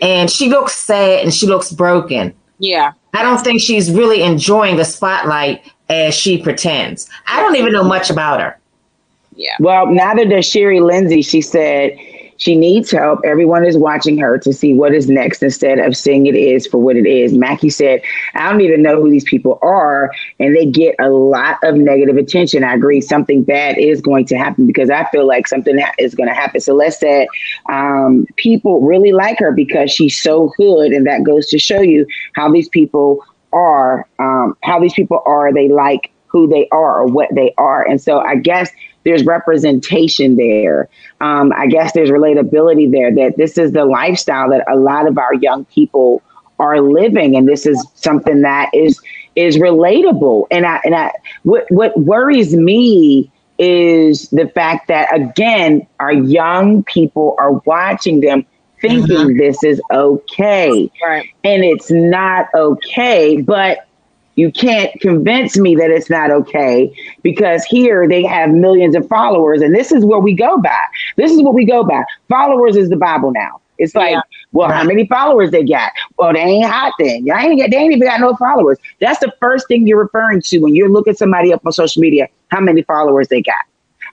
[0.00, 2.34] And she looks sad and she looks broken.
[2.58, 2.92] Yeah.
[3.14, 7.08] I don't think she's really enjoying the spotlight as she pretends.
[7.26, 8.58] I don't even know much about her.
[9.34, 9.54] Yeah.
[9.60, 11.22] Well, neither does Sherry Lindsay.
[11.22, 11.96] She said
[12.38, 13.20] she needs help.
[13.24, 16.78] Everyone is watching her to see what is next instead of seeing it is for
[16.78, 17.32] what it is.
[17.32, 18.02] Mackie said,
[18.34, 22.16] I don't even know who these people are, and they get a lot of negative
[22.16, 22.64] attention.
[22.64, 23.00] I agree.
[23.00, 26.60] Something bad is going to happen because I feel like something is going to happen.
[26.68, 27.28] Let's say
[27.70, 30.92] um, people really like her because she's so good.
[30.92, 35.52] and that goes to show you how these people are, um, how these people are.
[35.52, 37.86] They like who they are or what they are.
[37.86, 38.70] And so I guess
[39.06, 40.88] there's representation there.
[41.20, 45.16] Um, I guess there's relatability there that this is the lifestyle that a lot of
[45.16, 46.24] our young people
[46.58, 49.00] are living, and this is something that is
[49.36, 50.48] is relatable.
[50.50, 51.12] And I and I
[51.44, 58.44] what what worries me is the fact that again our young people are watching them
[58.82, 59.38] thinking mm-hmm.
[59.38, 61.30] this is okay right.
[61.42, 63.85] and it's not okay but
[64.36, 69.62] you can't convince me that it's not okay because here they have millions of followers.
[69.62, 70.80] And this is where we go by.
[71.16, 72.04] This is what we go by.
[72.28, 73.60] Followers is the Bible now.
[73.78, 74.20] It's like, yeah.
[74.52, 74.76] well, right.
[74.76, 75.92] how many followers they got?
[76.18, 77.24] Well, they ain't hot then.
[77.24, 78.78] They ain't, they ain't even got no followers.
[79.00, 82.28] That's the first thing you're referring to when you're looking somebody up on social media.
[82.48, 83.54] How many followers they got?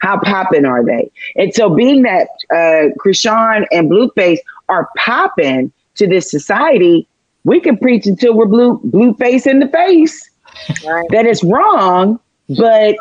[0.01, 1.09] How popping are they?
[1.37, 7.07] And so, being that uh, Chrisean and Blueface are popping to this society,
[7.43, 10.29] we can preach until we're blue blue face in the face
[10.85, 11.05] right.
[11.09, 12.19] that it's wrong,
[12.57, 12.95] but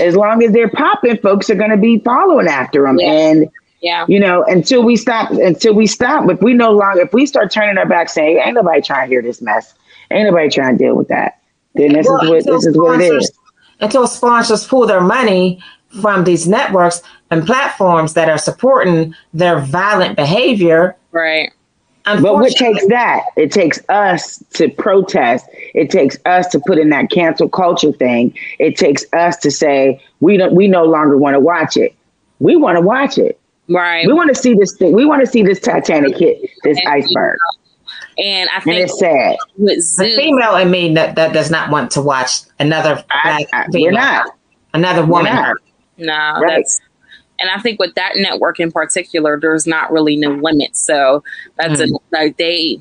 [0.00, 2.98] as long as they're popping, folks are going to be following after them.
[2.98, 3.10] Yeah.
[3.10, 3.50] And
[3.82, 7.26] yeah, you know, until we stop, until we stop, if we no longer, if we
[7.26, 9.74] start turning our back, saying, "Ain't nobody trying to hear this mess,"
[10.10, 11.40] ain't nobody trying to deal with that,
[11.74, 13.30] then this well, is what this is what it is.
[13.80, 15.62] Until sponsors pull their money
[16.00, 21.52] from these networks and platforms that are supporting their violent behavior, right?
[22.06, 23.24] But what takes that?
[23.36, 25.46] It takes us to protest.
[25.74, 28.32] It takes us to put in that cancel culture thing.
[28.60, 30.54] It takes us to say we don't.
[30.54, 31.94] We no longer want to watch it.
[32.38, 33.40] We want to watch it.
[33.68, 34.06] Right.
[34.06, 34.92] We want to see this thing.
[34.92, 37.38] We want to see this Titanic hit this and, iceberg.
[38.18, 39.36] And I think and it's sad.
[39.58, 43.04] the female in me that, that does not want to watch another.
[43.10, 44.30] I, I, we're not.
[44.72, 45.34] Another woman.
[45.98, 46.56] No, right.
[46.56, 46.80] that's
[47.38, 50.80] and I think with that network in particular, there's not really no limits.
[50.80, 51.22] So
[51.56, 51.90] that's mm.
[51.90, 52.80] a, like they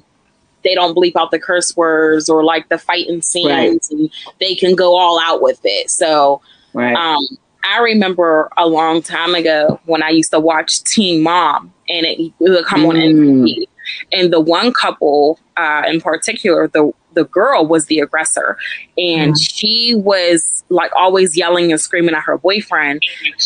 [0.63, 3.91] they don't bleep out the curse words or like the fighting scenes, right.
[3.91, 5.89] and they can go all out with it.
[5.91, 6.41] So
[6.73, 6.95] right.
[6.95, 7.23] um,
[7.63, 12.19] I remember a long time ago when I used to watch Teen Mom, and it,
[12.19, 12.89] it would come mm.
[12.89, 13.67] on MTV,
[14.11, 18.58] and the one couple uh, in particular, the the girl was the aggressor
[18.97, 19.38] and mm.
[19.41, 23.01] she was like always yelling and screaming at her boyfriend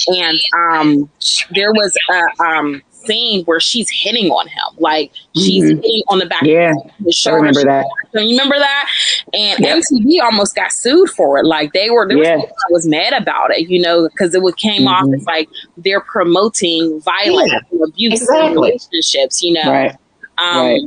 [0.08, 1.10] and um
[1.52, 5.82] there was a um scene where she's hitting on him like she's mm-hmm.
[5.82, 6.74] hitting on the back yeah
[7.28, 8.90] I remember that so you remember that
[9.34, 9.60] and.
[9.60, 12.36] MTV almost got sued for it like they were there yeah.
[12.38, 14.88] was, was mad about it you know because it came mm-hmm.
[14.88, 18.48] off as like they're promoting violence yeah, and abuse exactly.
[18.48, 19.96] in relationships you know right.
[20.38, 20.82] Um, right.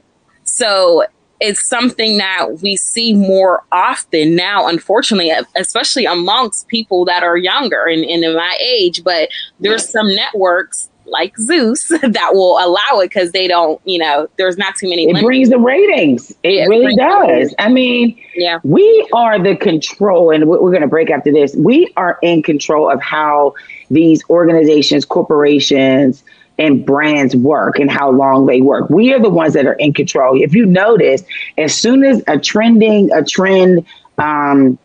[0.45, 1.05] so
[1.43, 7.85] it's something that we see more often now, unfortunately, especially amongst people that are younger
[7.85, 9.03] and, and in my age.
[9.03, 9.29] But
[9.59, 14.57] there's some networks like Zeus that will allow it because they don't, you know, there's
[14.57, 15.03] not too many.
[15.03, 15.25] It limits.
[15.25, 16.31] brings the ratings.
[16.45, 17.53] It, it really does.
[17.59, 21.57] I mean, yeah, we are the control, and we're going to break after this.
[21.57, 23.55] We are in control of how
[23.91, 26.23] these organizations, corporations,
[26.59, 28.89] and brands work and how long they work.
[28.91, 30.41] We are the ones that are in control.
[30.41, 31.23] If you notice,
[31.59, 33.85] as soon as a trending, a trend,
[34.19, 34.79] um,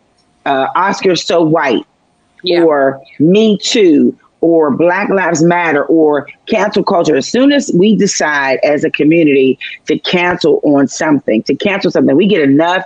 [0.45, 1.86] uh, Oscar so white,
[2.43, 2.61] yeah.
[2.61, 8.59] or Me Too, or Black Lives Matter, or cancel culture, as soon as we decide
[8.63, 12.86] as a community to cancel on something, to cancel something, we get enough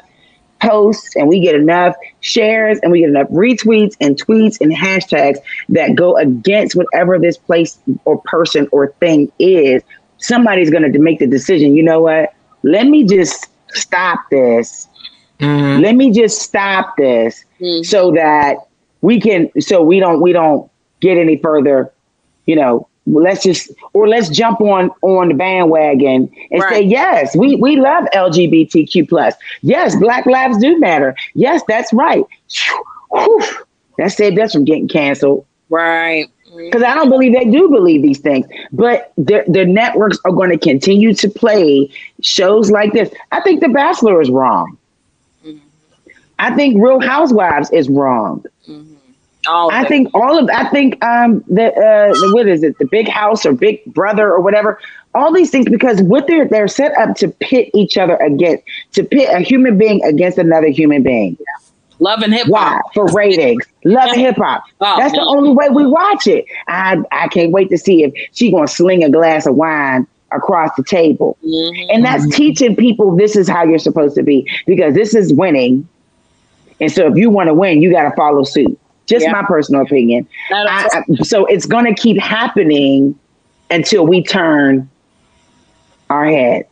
[0.61, 5.37] posts and we get enough shares and we get enough retweets and tweets and hashtags
[5.69, 9.83] that go against whatever this place or person or thing is
[10.17, 11.75] somebody's going to make the decision.
[11.75, 12.33] You know what?
[12.63, 14.87] Let me just stop this.
[15.39, 15.81] Mm-hmm.
[15.81, 17.83] Let me just stop this mm-hmm.
[17.83, 18.57] so that
[19.01, 21.91] we can, so we don't, we don't get any further,
[22.45, 26.69] you know, let's just or let's jump on on the bandwagon and right.
[26.69, 32.23] say yes we we love lgbtq plus yes black lives do matter yes that's right
[33.11, 33.41] Whew.
[33.97, 38.19] that saved us from getting canceled right because I don't believe they do believe these
[38.19, 38.45] things.
[38.71, 41.89] But the, the networks are going to continue to play
[42.21, 43.09] shows like this.
[43.31, 44.77] I think The Bachelor is wrong.
[45.45, 45.59] Mm-hmm.
[46.39, 48.43] I think Real Housewives is wrong.
[49.47, 53.07] I think all of I think um the uh the, what is it the big
[53.07, 54.79] house or big brother or whatever
[55.13, 58.63] all these things because what they're they're set up to pit each other against
[58.93, 61.37] to pit a human being against another human being.
[61.39, 61.45] Yeah.
[61.99, 62.49] Love and hip hop.
[62.49, 62.81] Why?
[62.93, 63.63] For ratings.
[63.85, 64.63] Love and hip hop.
[64.79, 65.23] Oh, That's man.
[65.23, 66.45] the only way we watch it.
[66.67, 70.69] I I can't wait to see if she gonna sling a glass of wine across
[70.75, 71.37] the table.
[71.45, 71.91] Mm-hmm.
[71.91, 75.87] And that's teaching people this is how you're supposed to be because this is winning.
[76.79, 78.79] And so if you want to win, you got to follow suit.
[79.11, 79.33] Just yeah.
[79.33, 80.27] my personal opinion.
[80.51, 83.19] I, I, so it's going to keep happening
[83.69, 84.89] until we turn
[86.09, 86.67] our head.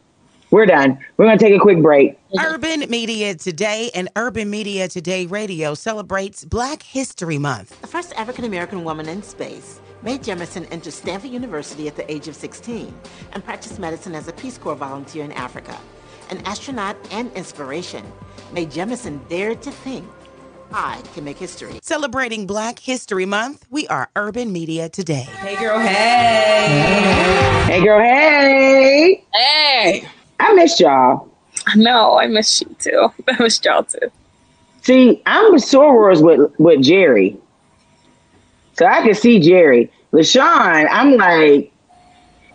[0.52, 0.98] We're done.
[1.18, 2.18] We're going to take a quick break.
[2.40, 7.80] Urban Media Today and Urban Media Today Radio celebrates Black History Month.
[7.82, 12.28] The first African American woman in space, Mae Jemison entered Stanford University at the age
[12.28, 12.92] of 16
[13.34, 15.78] and practiced medicine as a Peace Corps volunteer in Africa.
[16.32, 18.04] An astronaut and inspiration,
[18.54, 20.08] Mae Jemison dared to think
[20.74, 21.80] I can make history.
[21.82, 25.28] Celebrating Black History Month, we are Urban Media Today.
[25.40, 27.64] Hey, girl, hey.
[27.66, 29.24] Hey, girl, hey.
[29.34, 30.08] Hey.
[30.40, 31.28] I missed y'all.
[31.76, 33.14] No, I missed you too.
[33.28, 34.12] I missed y'all too.
[34.82, 37.38] See, I'm with Sorors with, with Jerry.
[38.74, 39.92] So I can see Jerry.
[40.14, 41.72] LaShawn, I'm like,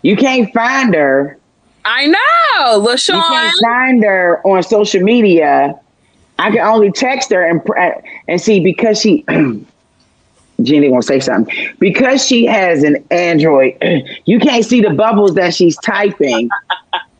[0.01, 1.37] you can't find her.
[1.85, 3.15] I know, LaShawn.
[3.15, 5.79] You can't find her on social media.
[6.37, 7.61] I can only text her and
[8.27, 9.23] and see because she
[10.61, 13.77] Jenny gonna say something because she has an Android.
[14.25, 16.49] You can't see the bubbles that she's typing,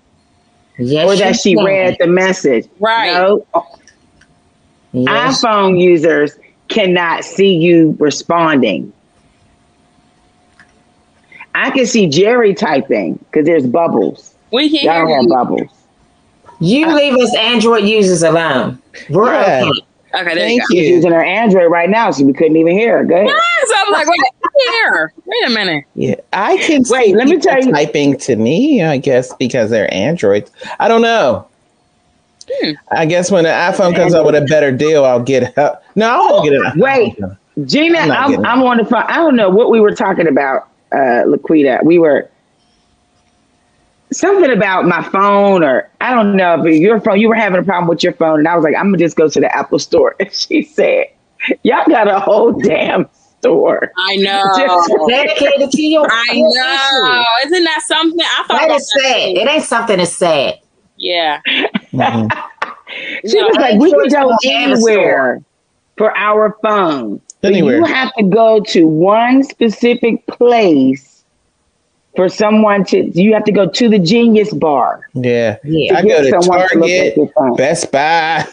[0.79, 1.63] yes, or that she can.
[1.63, 2.67] read the message.
[2.79, 3.13] Right.
[3.13, 3.45] No?
[4.91, 5.43] Yes.
[5.43, 6.37] iPhone users
[6.67, 8.91] cannot see you responding.
[11.53, 14.35] I can see Jerry typing because there's bubbles.
[14.51, 15.84] We can Y'all hear have bubbles.
[16.59, 18.81] You leave us Android users alone.
[19.09, 19.63] We're yeah.
[19.63, 19.81] okay.
[20.15, 20.79] Okay, there Thank you.
[20.79, 23.03] She's using her Android right now, so we couldn't even hear her.
[23.03, 23.27] Go ahead.
[23.27, 24.19] Yes, I'm like, wait,
[24.71, 25.13] here.
[25.25, 25.85] Wait a minute.
[25.95, 27.15] Yeah, I can wait.
[27.15, 30.51] Let me tell you, typing to me, I guess, because they're Androids.
[30.79, 31.47] I don't know.
[32.49, 32.71] Hmm.
[32.91, 35.81] I guess when the iPhone comes out with a better deal, I'll get help.
[35.95, 36.75] No, I won't get it.
[36.77, 37.19] Wait,
[37.65, 39.03] Gina, I'm, I'm, I'm on the phone.
[39.07, 41.83] I don't know what we were talking about, uh, Laquita.
[41.83, 42.29] We were
[44.15, 47.63] something about my phone or I don't know, but your phone, you were having a
[47.63, 48.39] problem with your phone.
[48.39, 50.15] And I was like, I'm gonna just go to the Apple store.
[50.19, 51.07] And she said,
[51.63, 53.07] Y'all got a whole damn
[53.39, 53.91] store.
[53.97, 55.07] I know.
[55.07, 57.21] dedicated to your I know.
[57.43, 57.47] Issue.
[57.47, 58.19] Isn't that something?
[58.21, 59.37] I thought that is sad.
[59.37, 60.59] It ain't something that's sad.
[60.97, 61.41] Yeah.
[61.47, 63.27] Mm-hmm.
[63.27, 65.43] she no, was like, we can go anywhere
[65.97, 67.21] for our phone.
[67.43, 67.77] Anywhere.
[67.77, 71.14] you have to go to one specific place
[72.15, 75.09] for someone to you have to go to the Genius Bar.
[75.13, 75.97] Yeah, yeah.
[75.97, 78.45] I go to Target, to Best Buy.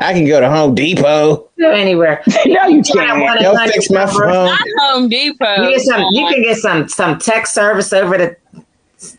[0.00, 1.48] I can go to Home Depot.
[1.58, 2.22] Go anywhere.
[2.46, 3.40] no, you can't.
[3.40, 4.46] Don't fix my phone.
[4.46, 5.62] Not Home Depot.
[5.62, 8.36] You, get some, you can get some some tech service over the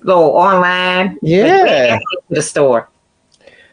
[0.06, 1.18] go online.
[1.22, 2.90] Yeah, the store.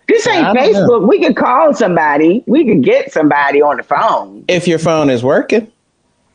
[0.09, 1.01] This ain't Facebook.
[1.01, 1.07] Know.
[1.07, 2.45] We could call somebody.
[2.47, 5.71] We could get somebody on the phone if your phone is working.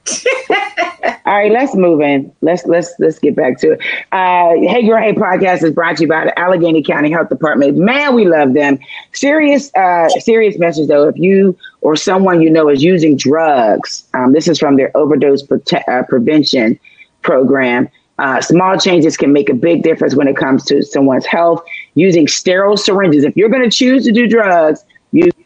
[1.26, 2.32] All right, let's move in.
[2.42, 3.82] Let's let's let's get back to it.
[4.12, 7.78] Uh, hey Girl Hey podcast is brought to you by the Allegheny County Health Department.
[7.78, 8.80] Man, we love them.
[9.14, 11.08] Serious uh, serious message though.
[11.08, 15.44] If you or someone you know is using drugs, um, this is from their overdose
[15.44, 16.80] prote- uh, prevention
[17.22, 17.88] program.
[18.18, 21.64] Uh, small changes can make a big difference when it comes to someone's health.
[21.96, 23.24] Using sterile syringes.
[23.24, 24.84] If you're going to choose to do drugs,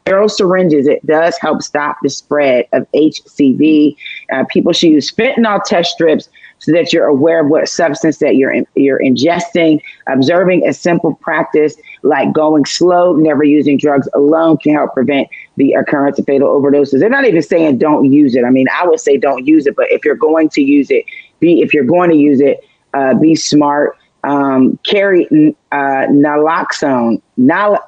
[0.05, 0.87] sterile syringes.
[0.87, 3.95] It does help stop the spread of HCV.
[4.31, 6.29] Uh, people should use fentanyl test strips
[6.59, 9.81] so that you're aware of what substance that you're in, you're ingesting.
[10.07, 15.27] Observing a simple practice like going slow, never using drugs alone can help prevent
[15.57, 16.99] the occurrence of fatal overdoses.
[16.99, 18.43] They're not even saying don't use it.
[18.45, 21.03] I mean, I would say don't use it, but if you're going to use it,
[21.39, 23.97] be if you're going to use it, uh, be smart.
[24.23, 25.27] Um, carry
[25.71, 27.83] uh, naloxone, nal-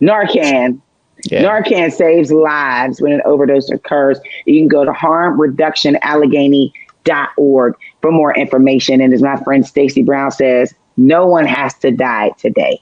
[0.00, 0.80] Narcan.
[1.24, 1.42] Yeah.
[1.42, 4.20] Narcan saves lives when an overdose occurs.
[4.46, 9.00] You can go to harmreductionallegheny.org for more information.
[9.00, 12.80] And as my friend Stacy Brown says, No one has to die today.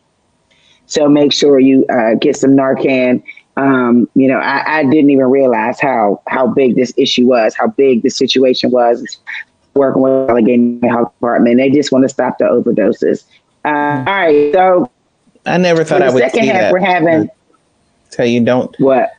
[0.87, 3.23] So make sure you uh, get some Narcan.
[3.57, 7.67] Um, you know, I, I, didn't even realize how how big this issue was, how
[7.67, 9.19] big the situation was.
[9.75, 13.25] Working with Allegheny Health Department, they just want to stop the overdoses.
[13.65, 14.89] Uh, all right, so
[15.45, 16.73] I never thought I would second half that.
[16.73, 17.29] we're having.
[18.11, 18.75] Tell you don't.
[18.81, 19.11] What?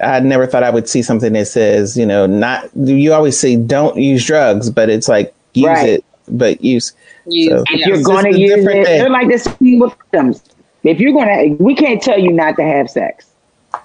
[0.00, 2.68] I never thought I would see something that says, you know, not.
[2.76, 5.88] You always say don't use drugs, but it's like use Right.
[5.88, 6.92] it, but use.
[7.26, 8.84] Use, so If you're going to use it, thing.
[8.84, 10.42] they're like this with victims.
[10.84, 13.26] If you're going to, we can't tell you not to have sex,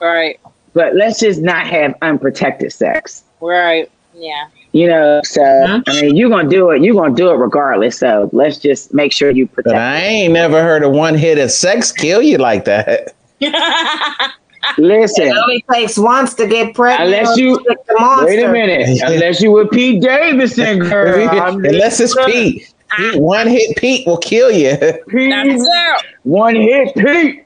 [0.02, 0.40] Right.
[0.74, 3.24] but let's just not have unprotected sex.
[3.40, 3.90] Right.
[4.14, 4.48] Yeah.
[4.74, 5.90] You know, so Mm-hmm.
[5.90, 6.82] I mean, you're gonna do it.
[6.84, 7.98] You're gonna do it regardless.
[7.98, 9.74] So let's just make sure you But.
[9.74, 13.14] I ain't never heard of one hit of sex kill you like that.
[14.78, 17.12] Listen, It only takes once to get pregnant.
[17.14, 18.26] Unless you- to get the monster.
[18.28, 19.02] wait a minute.
[19.04, 21.30] Unless you with Pete Davidson, girl.
[21.30, 22.74] I'm Unless it's Pete.
[22.98, 23.16] Pete.
[23.22, 24.76] One hit Pete will kill you.
[25.10, 27.44] Pete, That's one hit Pete.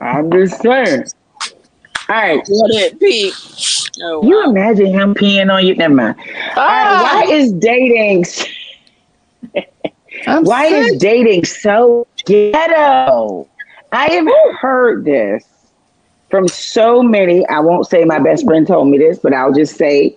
[0.00, 1.04] I'm just saying.
[2.08, 2.42] All right.
[2.48, 3.34] What it, Pete?
[4.02, 5.74] Oh, You imagine him peeing on you?
[5.74, 6.16] Never mind.
[6.18, 7.22] All right, ah.
[7.26, 8.24] why is dating?
[10.26, 13.48] I'm Why is dating so ghetto?
[13.92, 14.26] I have
[14.60, 15.44] heard this
[16.32, 17.46] from so many.
[17.48, 20.16] I won't say my best friend told me this, but I'll just say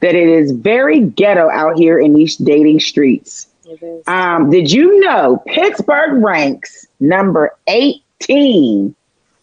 [0.00, 3.48] that it is very ghetto out here in these dating streets.
[4.06, 8.94] Um, did you know Pittsburgh ranks number 18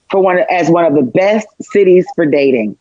[0.10, 2.78] for one as one of the best cities for dating?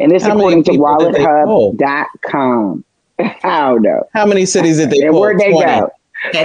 [0.00, 2.84] And this How according to people did they wallethub.com.
[3.18, 4.08] I don't know.
[4.14, 5.66] How many cities did they And where'd they 20.
[5.66, 5.90] go?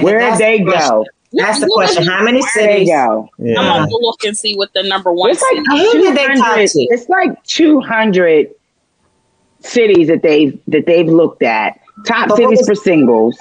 [0.02, 1.46] Where'd they the question.
[1.48, 2.04] That's the question.
[2.06, 2.90] How many Where'd they cities?
[2.90, 3.30] go?
[3.40, 5.64] I'm gonna look and see what the number one It's like city.
[5.70, 6.80] Who did they talk 200 to?
[6.90, 8.52] It's like 200
[9.62, 11.80] cities that they've that they've looked at.
[12.06, 13.38] Top But cities was- for singles.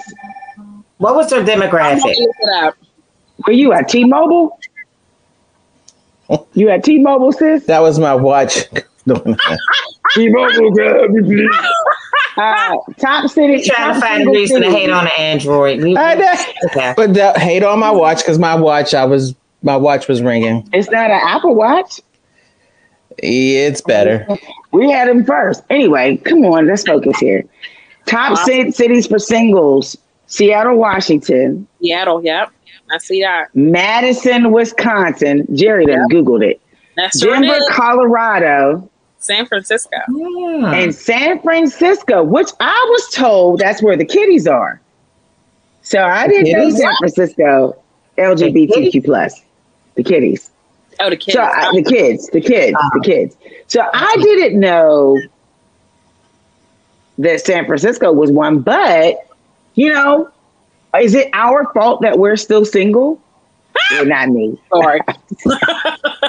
[0.97, 2.03] What was their demographic?
[2.03, 2.75] look it up.
[3.45, 3.89] Where you at?
[3.89, 4.59] T-Mobile?
[6.53, 7.65] You at T-Mobile, sis?
[7.65, 8.65] That was my watch.
[10.13, 11.49] T-Mobile, grab me, please.
[12.37, 13.67] Uh, top cities.
[13.67, 15.81] Trying to find a single reason to hate on the Android.
[15.81, 16.45] We- I.
[16.65, 16.93] Okay.
[16.95, 20.67] But that, hate on my watch because my watch, I was my watch was ringing.
[20.73, 22.01] It's not an Apple Watch.
[23.17, 24.25] It's better.
[24.71, 25.63] We had them first.
[25.69, 27.43] Anyway, come on, let's focus here.
[28.05, 32.23] Top ci- cities for singles: Seattle, Washington, Seattle.
[32.23, 32.51] Yep.
[32.91, 33.53] I see that.
[33.55, 35.45] Madison, Wisconsin.
[35.55, 36.61] Jerry done googled it.
[36.97, 37.57] That's Denver.
[37.69, 38.89] Colorado,
[39.21, 39.97] San Francisco.
[40.07, 40.65] Hmm.
[40.65, 44.81] and San Francisco, which I was told that's where the kiddies are.
[45.83, 47.81] So I didn't know San Francisco
[48.17, 49.41] LGBTQ plus
[49.95, 50.49] the kiddies.
[50.99, 51.33] Oh, the kids.
[51.33, 53.37] So uh, the kids, the kids, the kids.
[53.67, 55.19] So I didn't know
[57.19, 59.27] that San Francisco was one, but
[59.75, 60.29] you know,
[60.99, 63.21] is it our fault that we're still single?
[63.91, 64.59] well, not me.
[64.73, 64.99] Sorry.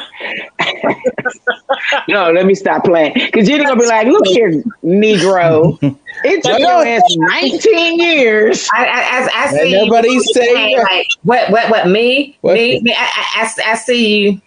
[2.09, 3.13] No, let me stop playing.
[3.15, 5.79] Because you're gonna be like, look here, Negro.
[6.25, 8.69] It took your ass 19 years.
[8.75, 9.73] I, I, I, I see.
[9.73, 10.83] nobody's saying Hey, that.
[10.85, 11.51] like, what?
[11.51, 11.71] What?
[11.71, 11.89] What?
[11.89, 12.37] Me?
[12.43, 12.55] What?
[12.55, 12.81] Me?
[12.81, 12.95] Me?
[12.97, 13.03] I,
[13.37, 14.41] I, I, I see you.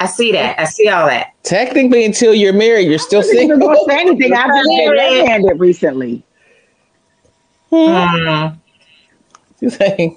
[0.00, 0.58] I see that.
[0.60, 1.32] I see all that.
[1.42, 3.84] Technically, until you're married, you're still I wasn't single.
[3.88, 4.32] say anything.
[4.32, 6.22] I've just been left-handed recently.
[7.70, 8.54] Hmm.
[9.60, 10.16] You're saying,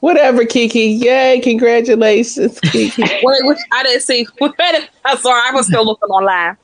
[0.00, 0.86] Whatever, Kiki.
[0.86, 1.40] Yay!
[1.42, 3.02] Congratulations, Kiki.
[3.02, 4.26] Wait, which, I didn't see.
[4.40, 5.42] I'm sorry.
[5.48, 6.56] I was still looking online.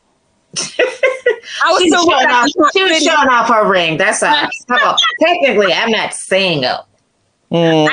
[1.63, 3.97] I was She's still showing off, she was showing off her ring.
[3.97, 4.49] That's all.
[4.69, 4.97] Come on.
[5.21, 6.87] Technically, I'm not single.
[7.51, 7.89] Mm.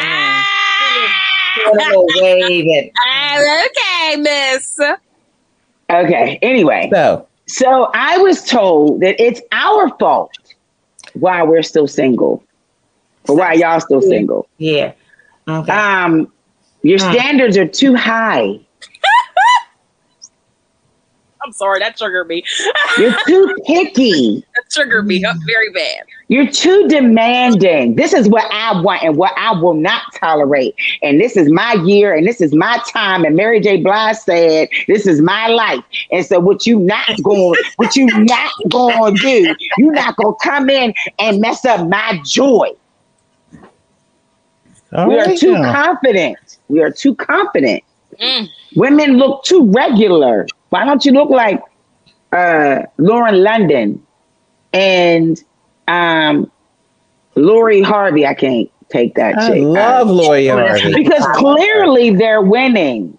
[1.56, 2.92] Doing a little waving.
[3.04, 4.80] Ah, okay, miss.
[5.90, 6.40] Okay.
[6.42, 10.32] Anyway, So, so I was told that it's our fault
[11.14, 12.44] why we're still single,
[13.28, 14.48] or why y'all still single.
[14.60, 14.94] Yeah.
[15.48, 15.72] Okay.
[15.72, 16.32] Um,
[16.84, 17.12] your Hmm.
[17.12, 18.60] standards are too high.
[21.44, 21.80] I'm sorry.
[21.80, 22.44] That triggered me.
[23.00, 24.46] You're too picky.
[24.56, 26.04] That triggered me up very bad.
[26.28, 27.96] You're too demanding.
[27.96, 30.76] This is what I want and what I will not tolerate.
[31.02, 33.26] And this is my year and this is my time.
[33.26, 33.82] And Mary J.
[33.82, 38.52] Blige said, "This is my life." And so, what you not going, what you not
[38.70, 39.56] going to do?
[39.78, 42.70] You're not going to come in and mess up my joy.
[44.94, 45.74] All we are too now.
[45.74, 46.58] confident.
[46.68, 47.84] We are too confident.
[48.20, 48.48] Mm.
[48.76, 50.48] Women look too regular.
[50.70, 51.62] Why don't you look like
[52.32, 54.06] uh, Lauren London
[54.74, 55.42] and
[55.88, 56.52] um,
[57.36, 58.26] Lori Harvey?
[58.26, 59.62] I can't take that I chick.
[59.64, 60.94] love Uh, Lori Harvey.
[60.94, 63.18] because clearly they're winning.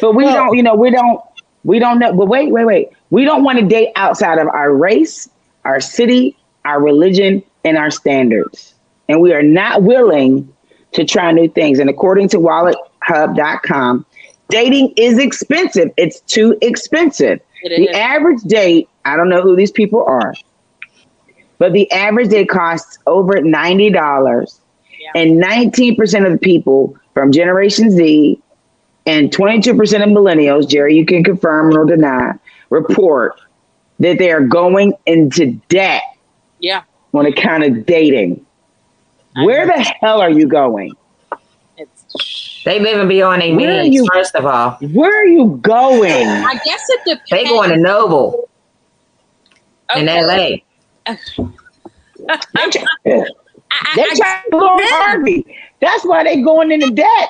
[0.00, 1.20] But we Well- don't, you know, we don't,
[1.64, 2.12] we don't know.
[2.12, 2.88] But wait, wait, wait.
[3.10, 5.28] We don't want to date outside of our race,
[5.64, 8.74] our city, our religion, and our standards.
[9.08, 10.52] And we are not willing
[10.92, 11.78] to try new things.
[11.78, 14.06] And according to wallethub.com,
[14.48, 15.90] dating is expensive.
[15.96, 17.40] It's too expensive.
[17.64, 20.34] the average date, I don't know who these people are,
[21.58, 24.60] but the average date costs over $90.
[25.00, 25.10] Yeah.
[25.14, 28.40] And 19% of the people from Generation Z
[29.06, 32.34] and 22% of millennials, Jerry, you can confirm or deny,
[32.70, 33.40] report
[34.00, 36.02] that they are going into debt.
[36.60, 36.82] Yeah.
[37.14, 38.44] On account of dating.
[39.36, 40.94] Where the hell are you going?
[41.76, 44.72] It's, they live and be on a means, you, first of all.
[44.92, 46.12] Where are you going?
[46.12, 47.30] I guess it depends.
[47.30, 48.48] They going to Nobu
[49.90, 50.00] okay.
[50.00, 50.56] in LA.
[53.04, 55.56] they try to Lori Harvey.
[55.80, 57.28] That's why they going into debt.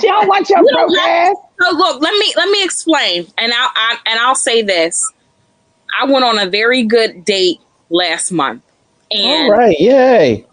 [0.00, 1.36] she don't want your broke ass.
[1.60, 5.12] So look, let me let me explain, and I'll I, and I'll say this.
[6.00, 7.60] I went on a very good date
[7.90, 8.62] last month,
[9.10, 10.46] and all right, yay!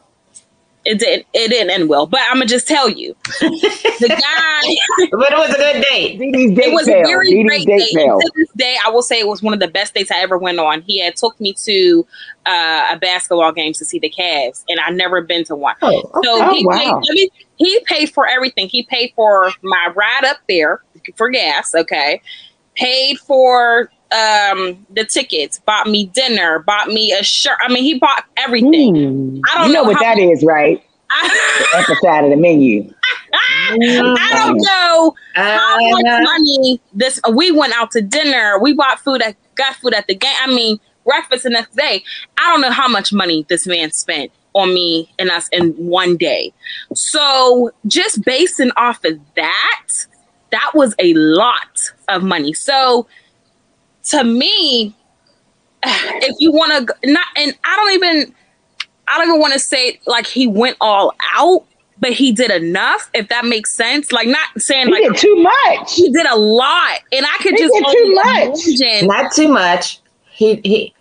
[0.87, 5.09] It didn't It didn't end well, but I'm gonna just tell you, the guy.
[5.11, 6.17] but it was a good date.
[6.21, 7.93] It was a very great date.
[7.93, 8.05] date.
[8.05, 10.37] To this day, I will say it was one of the best dates I ever
[10.37, 10.81] went on.
[10.83, 12.07] He had took me to
[12.45, 15.75] uh, a basketball game to see the Cavs, and I never been to one.
[15.81, 16.07] Oh, okay.
[16.23, 17.01] So oh, wow.
[17.05, 18.69] paid, he paid for everything.
[18.69, 20.81] He paid for my ride up there
[21.17, 21.75] for gas.
[21.75, 22.21] Okay,
[22.75, 27.57] paid for um the tickets, bought me dinner, bought me a shirt.
[27.61, 28.95] I mean, he bought everything.
[28.95, 29.41] Mm.
[29.49, 30.83] I don't you know, know what that is, right?
[31.09, 32.93] the upper side of the menu.
[33.33, 33.77] I
[34.45, 37.19] don't know how much uh, money this.
[37.33, 38.59] We went out to dinner.
[38.59, 39.21] We bought food.
[39.21, 40.35] At, got food at the game.
[40.41, 42.03] I mean, breakfast the next day.
[42.37, 46.17] I don't know how much money this man spent on me and us in one
[46.17, 46.53] day.
[46.93, 49.87] So just basing off of that,
[50.51, 52.53] that was a lot of money.
[52.53, 53.07] So
[54.09, 54.95] to me,
[55.83, 58.33] if you want to not, and I don't even,
[59.07, 61.65] I don't even want to say like he went all out,
[61.99, 63.09] but he did enough.
[63.13, 65.93] If that makes sense, like not saying he like did too much.
[65.93, 68.67] He did a lot, and I could he just too much.
[68.67, 69.07] Imagine.
[69.07, 69.99] Not too much.
[70.29, 70.93] He he.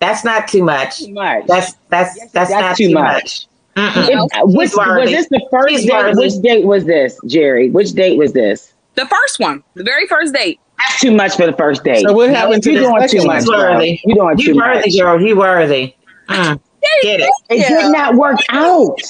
[0.00, 0.98] That's not too much.
[0.98, 1.46] Too much.
[1.46, 3.22] That's that's yes, that's, that's, not too, too much.
[3.22, 3.48] much.
[3.76, 6.16] Uh, which, was this the first date?
[6.16, 7.70] Which date was this, Jerry?
[7.70, 8.72] Which date was this?
[8.94, 10.60] The first one, the very first date.
[10.86, 12.04] That's too much for the first date.
[12.06, 13.44] So what happened to you doing too much?
[13.46, 14.00] Worthy.
[14.04, 14.98] You doing too worthy, much?
[14.98, 15.18] girl.
[15.18, 15.94] He worthy.
[16.28, 16.60] Mm.
[17.02, 17.30] Get it.
[17.48, 19.00] It did not work out.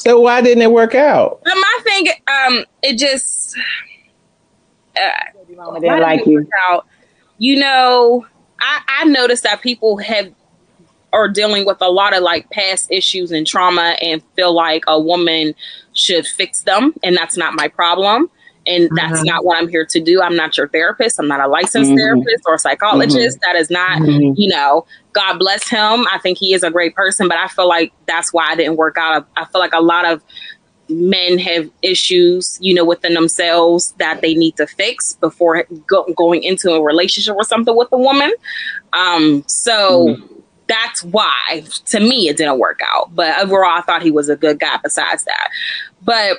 [0.00, 1.40] so why didn't it work out?
[1.44, 3.56] But my thing, um, it just
[4.96, 5.10] uh,
[5.80, 6.48] didn't like you.
[6.68, 6.86] Out.
[7.38, 8.26] You know,
[8.60, 10.32] I, I noticed that people have
[11.12, 15.00] are dealing with a lot of like past issues and trauma and feel like a
[15.00, 15.54] woman
[15.92, 18.30] should fix them, and that's not my problem
[18.68, 19.24] and that's mm-hmm.
[19.24, 20.20] not what I'm here to do.
[20.20, 21.18] I'm not your therapist.
[21.18, 21.98] I'm not a licensed mm-hmm.
[21.98, 23.38] therapist or psychologist.
[23.38, 23.52] Mm-hmm.
[23.52, 24.34] That is not, mm-hmm.
[24.36, 26.06] you know, God bless him.
[26.12, 28.76] I think he is a great person, but I feel like that's why I didn't
[28.76, 29.26] work out.
[29.36, 30.22] I feel like a lot of
[30.90, 36.42] men have issues, you know, within themselves that they need to fix before go- going
[36.42, 38.32] into a relationship or something with a woman.
[38.92, 40.40] Um, so mm-hmm.
[40.66, 43.14] that's why, to me, it didn't work out.
[43.14, 44.78] But overall, I thought he was a good guy.
[44.82, 45.50] Besides that,
[46.02, 46.38] but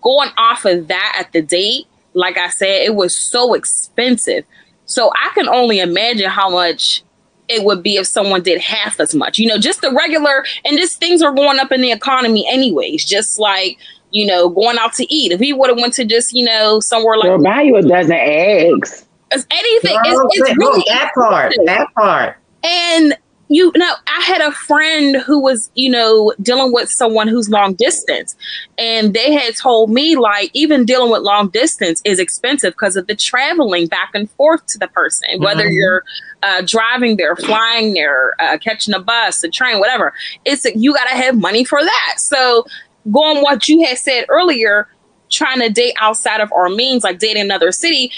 [0.00, 4.44] going off of that at the date, like I said, it was so expensive.
[4.86, 7.02] So I can only imagine how much
[7.48, 9.38] it would be if someone did half as much.
[9.38, 13.04] You know, just the regular and just things are going up in the economy anyways.
[13.04, 13.78] Just like
[14.10, 15.32] you know, going out to eat.
[15.32, 17.82] If we would have went to just you know somewhere like, Girl, buy you a
[17.82, 19.06] dozen eggs.
[19.32, 19.96] It's anything.
[20.04, 21.52] Girl, it's, it's really that part.
[21.66, 22.36] That part.
[22.62, 23.16] And
[23.48, 27.74] you know, I had a friend who was, you know, dealing with someone who's long
[27.74, 28.34] distance.
[28.76, 33.06] And they had told me, like, even dealing with long distance is expensive because of
[33.06, 35.44] the traveling back and forth to the person, mm-hmm.
[35.44, 36.02] whether you're
[36.42, 40.12] uh, driving there, flying there, uh, catching a bus, a train, whatever.
[40.44, 42.14] It's you got to have money for that.
[42.18, 42.64] So,
[43.12, 44.88] going what you had said earlier,
[45.30, 48.10] trying to date outside of our means, like dating another city,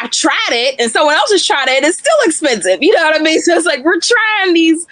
[0.00, 1.84] I tried it and someone else has tried it.
[1.84, 2.82] It's still expensive.
[2.82, 3.40] You know what I mean?
[3.48, 4.86] So it's like we're trying these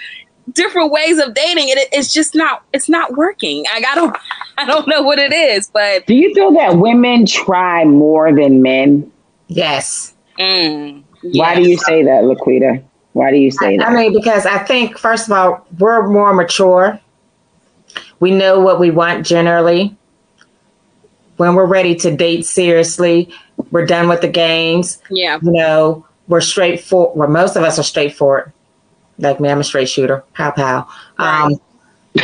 [0.53, 3.65] different ways of dating and it, it's just not it's not working.
[3.71, 4.17] I, I don't
[4.59, 8.63] I don't know what it is, but do you feel that women try more than
[8.63, 9.11] men?
[9.49, 10.15] Yes.
[10.39, 11.37] Mm, yes.
[11.37, 12.83] Why do you say that, Laquita?
[13.13, 13.89] Why do you say I, that?
[13.89, 17.01] I mean, because I think first of all, we're more mature.
[18.21, 19.97] We know what we want generally.
[21.37, 23.31] When we're ready to date seriously,
[23.71, 25.01] we're done with the games.
[25.11, 25.39] Yeah.
[25.43, 27.17] You know, we're straightforward.
[27.17, 28.53] Well, most of us are straight straightforward.
[29.19, 30.23] Like me, I'm a straight shooter.
[30.35, 30.87] Pow pow.
[31.19, 31.45] Right.
[31.45, 31.61] Um,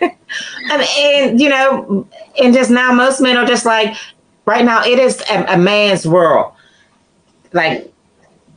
[0.00, 2.06] and, and, you know,
[2.42, 3.94] and just now most men are just like,
[4.46, 6.52] right now it is a, a man's world.
[7.52, 7.92] Like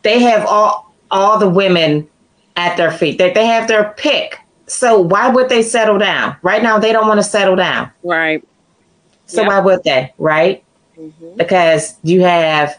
[0.01, 2.07] they have all all the women
[2.55, 3.17] at their feet.
[3.17, 6.35] They they have their pick So why would they settle down?
[6.41, 7.91] Right now, they don't want to settle down.
[8.03, 8.43] Right.
[9.27, 9.49] So yep.
[9.49, 10.13] why would they?
[10.17, 10.63] Right?
[10.97, 11.37] Mm-hmm.
[11.37, 12.77] Because you have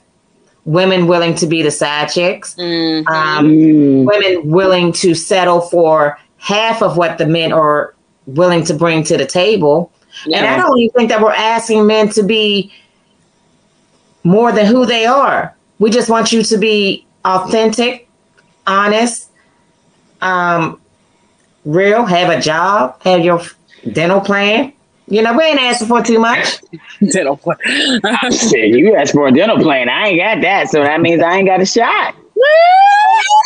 [0.64, 3.08] women willing to be the side chicks, mm-hmm.
[3.08, 7.94] um, women willing to settle for half of what the men are
[8.26, 9.90] willing to bring to the table.
[10.26, 10.38] Yeah.
[10.38, 12.72] And I don't even think that we're asking men to be
[14.24, 15.54] more than who they are.
[15.78, 18.08] We just want you to be authentic,
[18.66, 19.30] honest,
[20.20, 20.80] um,
[21.64, 23.40] real, have a job, have your
[23.92, 24.72] dental plan.
[25.10, 26.60] You know, we ain't asking for too much.
[27.10, 27.58] dental plan.
[28.52, 29.88] you asked for a dental plan.
[29.88, 32.14] I ain't got that, so that means I ain't got a shot.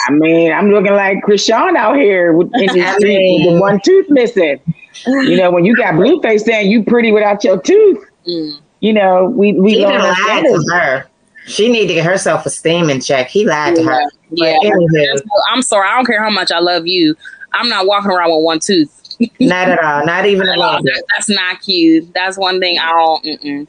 [0.09, 4.11] I mean, I'm looking like Chrisean out here in the street with the one tooth
[4.11, 4.61] missing.
[5.07, 8.61] You know, when you got Blueface saying you pretty without your tooth, mm.
[8.81, 11.07] you know, we we he lied to her.
[11.47, 13.29] She need to get her self esteem in check.
[13.29, 13.83] He lied yeah.
[13.83, 14.03] to her.
[14.31, 15.15] Yeah,
[15.49, 15.89] I'm sorry.
[15.89, 17.15] I don't care how much I love you.
[17.53, 19.02] I'm not walking around with one tooth.
[19.41, 20.05] Not at all.
[20.07, 22.13] Not even a little that, That's not cute.
[22.15, 23.25] That's one thing I don't.
[23.25, 23.67] Mm-mm.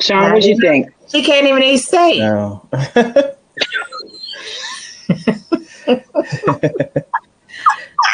[0.00, 0.92] Sean, what do you think?
[1.08, 2.18] She can't even eat steak.
[2.18, 2.68] No.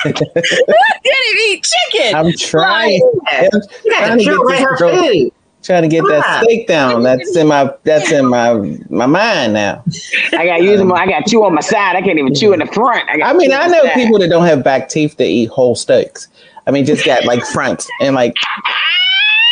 [0.04, 2.14] Didn't eat chicken.
[2.14, 3.00] I'm trying.
[3.32, 5.32] I'm trying to get her food.
[5.62, 7.02] Trying to get that steak down.
[7.02, 8.54] That's in my that's in my
[8.88, 9.84] my mind now.
[10.32, 10.90] I got use them.
[10.92, 11.96] I got chew on my side.
[11.96, 13.06] I can't even chew in the front.
[13.10, 16.28] I, I mean, I know people that don't have back teeth that eat whole steaks.
[16.70, 18.32] I mean, just got like fronts and like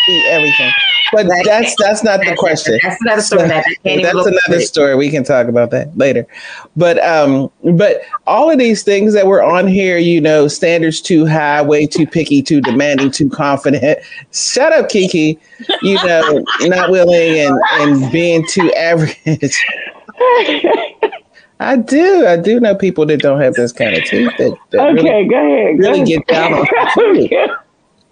[0.08, 0.72] eat everything.
[1.10, 2.78] But that's that's not the question.
[2.80, 3.48] That's another story.
[3.48, 4.94] That that's another story.
[4.94, 6.28] We can talk about that later.
[6.76, 11.26] But um, but all of these things that were on here, you know, standards too
[11.26, 13.98] high, way too picky, too demanding, too confident.
[14.32, 15.40] Shut up, Kiki.
[15.82, 19.16] You know, not willing and and being too average.
[21.60, 22.26] I do.
[22.26, 24.30] I do know people that don't have this kind of teeth.
[24.38, 25.78] That, that okay, really, go ahead.
[25.78, 26.66] Really get down on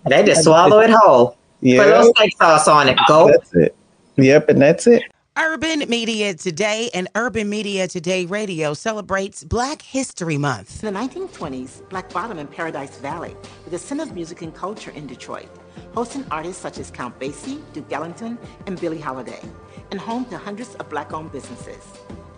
[0.08, 1.36] They just swallow it whole.
[1.60, 1.82] Yeah.
[1.82, 2.98] Put a little steak sauce on it.
[3.08, 3.28] Go.
[3.28, 3.76] That's it.
[4.16, 5.02] Yep, and that's it.
[5.38, 10.82] Urban Media Today and Urban Media Today Radio celebrates Black History Month.
[10.82, 14.92] In the 1920s, Black Bottom in Paradise Valley was the center of music and culture
[14.92, 15.48] in Detroit,
[15.92, 19.42] hosting artists such as Count Basie, Duke Ellington, and Billie Holiday,
[19.90, 21.84] and home to hundreds of Black-owned businesses.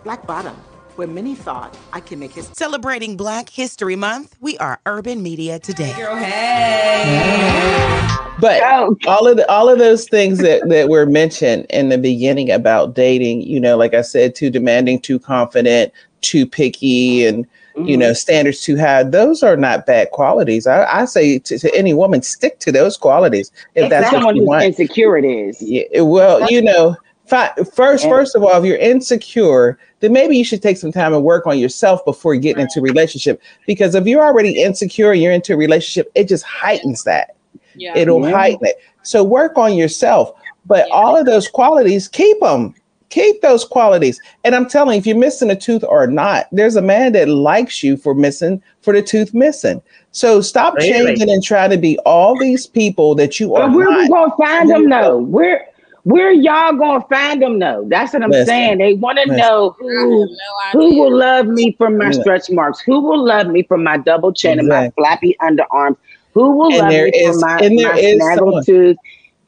[0.03, 0.57] Black Bottom
[0.99, 2.53] where many thought I can make history.
[2.55, 5.93] Celebrating Black History Month, we are Urban Media Today.
[5.95, 8.05] Girl, hey.
[8.37, 8.61] But
[9.07, 12.95] all of the, all of those things that, that were mentioned in the beginning about
[12.95, 17.45] dating, you know, like I said, too demanding, too confident, too picky, and
[17.77, 17.85] mm-hmm.
[17.85, 19.03] you know, standards too high.
[19.03, 20.67] Those are not bad qualities.
[20.67, 24.35] I, I say to, to, any woman, stick to those qualities if it's that's what
[24.35, 24.65] you want.
[24.65, 25.61] Insecure it is.
[25.61, 26.97] Yeah, well, you know
[27.29, 31.23] First, first of all, if you're insecure, then maybe you should take some time and
[31.23, 33.41] work on yourself before getting into a relationship.
[33.67, 37.35] Because if you're already insecure, and you're into a relationship, it just heightens that.
[37.75, 37.95] Yeah.
[37.95, 38.35] It'll yeah.
[38.35, 38.77] heighten it.
[39.03, 40.31] So work on yourself.
[40.65, 40.93] But yeah.
[40.93, 42.73] all of those qualities, keep them.
[43.09, 44.19] Keep those qualities.
[44.43, 47.27] And I'm telling you, if you're missing a tooth or not, there's a man that
[47.27, 49.81] likes you for missing, for the tooth missing.
[50.11, 50.89] So stop really?
[50.91, 53.67] changing and trying to be all these people that you are.
[53.67, 53.99] But where not.
[54.01, 55.17] we gonna find them though?
[55.17, 55.68] Where
[56.09, 57.85] where y'all gonna find them though?
[57.87, 58.47] That's what I'm Listen.
[58.47, 58.77] saying.
[58.79, 60.35] They want to know who no
[60.71, 62.11] who will love me for my yeah.
[62.19, 64.75] stretch marks, who will love me for my double chin exactly.
[64.75, 65.97] and my flappy underarms,
[66.33, 68.97] who will and love me is, for my, my snaggle tooth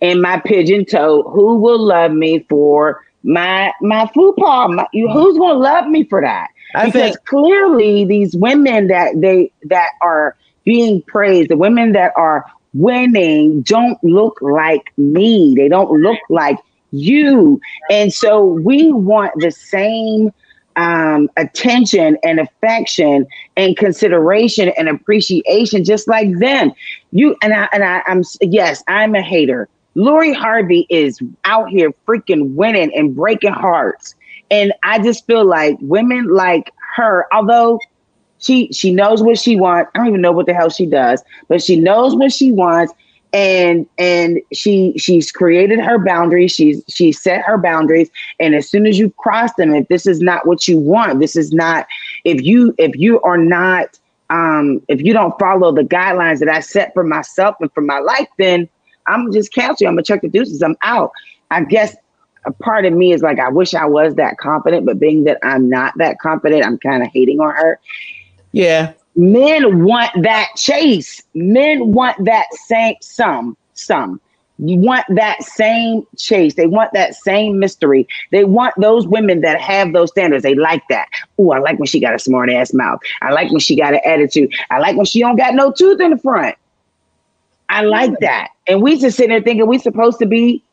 [0.01, 4.69] and my pigeon toe, who will love me for my my faux pas.
[4.69, 5.11] My, mm.
[5.11, 6.49] who's gonna love me for that?
[6.75, 12.13] I because think- clearly these women that they that are being praised, the women that
[12.15, 15.53] are winning don't look like me.
[15.55, 16.57] They don't look like
[16.91, 17.59] you.
[17.89, 20.31] And so we want the same
[20.75, 26.71] um, attention and affection and consideration and appreciation, just like them.
[27.11, 29.67] You and I and I, I'm yes, I'm a hater.
[29.95, 34.15] Lori Harvey is out here freaking winning and breaking hearts.
[34.49, 37.79] And I just feel like women like her, although
[38.41, 39.91] she she knows what she wants.
[39.93, 42.93] I don't even know what the hell she does, but she knows what she wants.
[43.33, 46.51] And and she she's created her boundaries.
[46.51, 48.09] She's she set her boundaries.
[48.39, 51.37] And as soon as you cross them if this is not what you want this
[51.37, 51.87] is not
[52.25, 53.97] if you if you are not
[54.29, 57.99] um if you don't follow the guidelines that i set for myself and for my
[57.99, 58.67] life then
[59.07, 60.61] i'm just canceling i'm gonna check the deuces.
[60.61, 61.11] I'm out.
[61.51, 61.95] I guess
[62.45, 65.37] a part of me is like i wish i was that confident but being that
[65.43, 67.79] i'm not that confident i'm kind of hating on her
[68.51, 68.93] yeah.
[69.15, 71.21] Men want that chase.
[71.33, 74.21] Men want that same some some.
[74.63, 76.53] You want that same chase.
[76.53, 78.07] They want that same mystery.
[78.31, 80.43] They want those women that have those standards.
[80.43, 81.07] They like that.
[81.39, 82.99] Oh, I like when she got a smart ass mouth.
[83.23, 84.53] I like when she got an attitude.
[84.69, 86.55] I like when she don't got no tooth in the front.
[87.69, 88.49] I like that.
[88.67, 90.63] And we just sitting there thinking we supposed to be,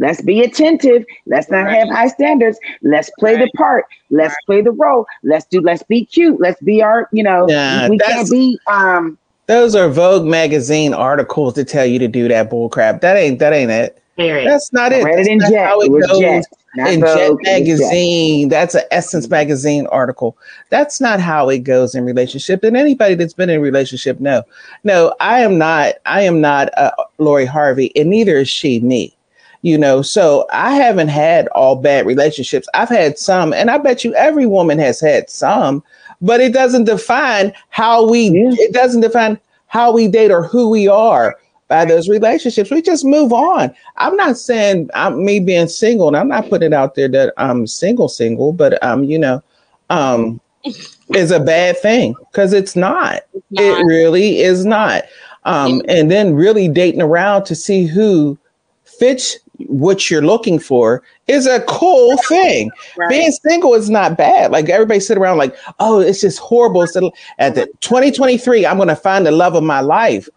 [0.00, 1.04] let's be attentive.
[1.26, 1.76] Let's not right.
[1.76, 2.58] have high standards.
[2.82, 3.44] Let's play right.
[3.44, 3.84] the part.
[4.10, 4.46] Let's right.
[4.46, 5.06] play the role.
[5.22, 6.40] Let's do, let's be cute.
[6.40, 11.54] Let's be our, you know, yeah, we can't be um those are Vogue magazine articles
[11.54, 13.00] to tell you to do that bullcrap.
[13.00, 14.02] That ain't that ain't it.
[14.16, 14.48] Period.
[14.48, 15.04] That's not it.
[15.04, 15.66] That's in Jet.
[15.66, 16.20] how it, it goes.
[16.20, 16.44] Jet.
[16.76, 18.56] in Vogue, Jet magazine, Jet.
[18.56, 20.36] that's an Essence magazine article.
[20.68, 22.62] That's not how it goes in relationship.
[22.62, 24.44] And anybody that's been in a relationship, no,
[24.84, 25.94] no, I am not.
[26.06, 29.16] I am not uh, Lori Harvey, and neither is she me.
[29.62, 32.66] You know, so I haven't had all bad relationships.
[32.72, 35.82] I've had some, and I bet you every woman has had some
[36.20, 38.50] but it doesn't define how we yeah.
[38.52, 41.38] it doesn't define how we date or who we are
[41.68, 42.70] by those relationships.
[42.70, 43.72] We just move on.
[43.96, 47.32] I'm not saying I'm me being single, and I'm not putting it out there that
[47.36, 49.42] I'm single, single, but um, you know,
[49.88, 50.40] um,
[51.14, 53.22] is a bad thing because it's not.
[53.32, 53.80] it's not.
[53.80, 55.04] It really is not.
[55.44, 58.38] Um, and then really dating around to see who
[58.84, 62.70] fits what you're looking for is a cool thing.
[62.96, 63.08] Right.
[63.08, 64.50] Being single is not bad.
[64.50, 66.86] Like everybody sit around like, oh, it's just horrible.
[66.86, 67.78] So at the mm-hmm.
[67.80, 70.28] 2023, I'm going to find the love of my life.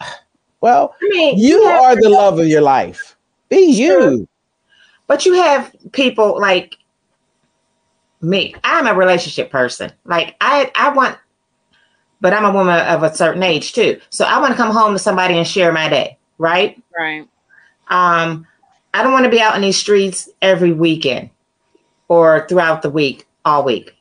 [0.00, 0.08] Yeah.
[0.60, 3.16] Well, I mean, you, you are the love of your life.
[3.48, 4.28] Be you.
[5.08, 6.76] But you have people like
[8.20, 8.54] me.
[8.62, 9.90] I'm a relationship person.
[10.04, 11.18] Like I, I want,
[12.20, 14.00] but I'm a woman of a certain age too.
[14.10, 16.16] So I want to come home to somebody and share my day.
[16.38, 16.80] Right.
[16.96, 17.26] Right.
[17.92, 18.46] Um,
[18.94, 21.30] I don't want to be out in these streets every weekend
[22.08, 23.94] or throughout the week, all week.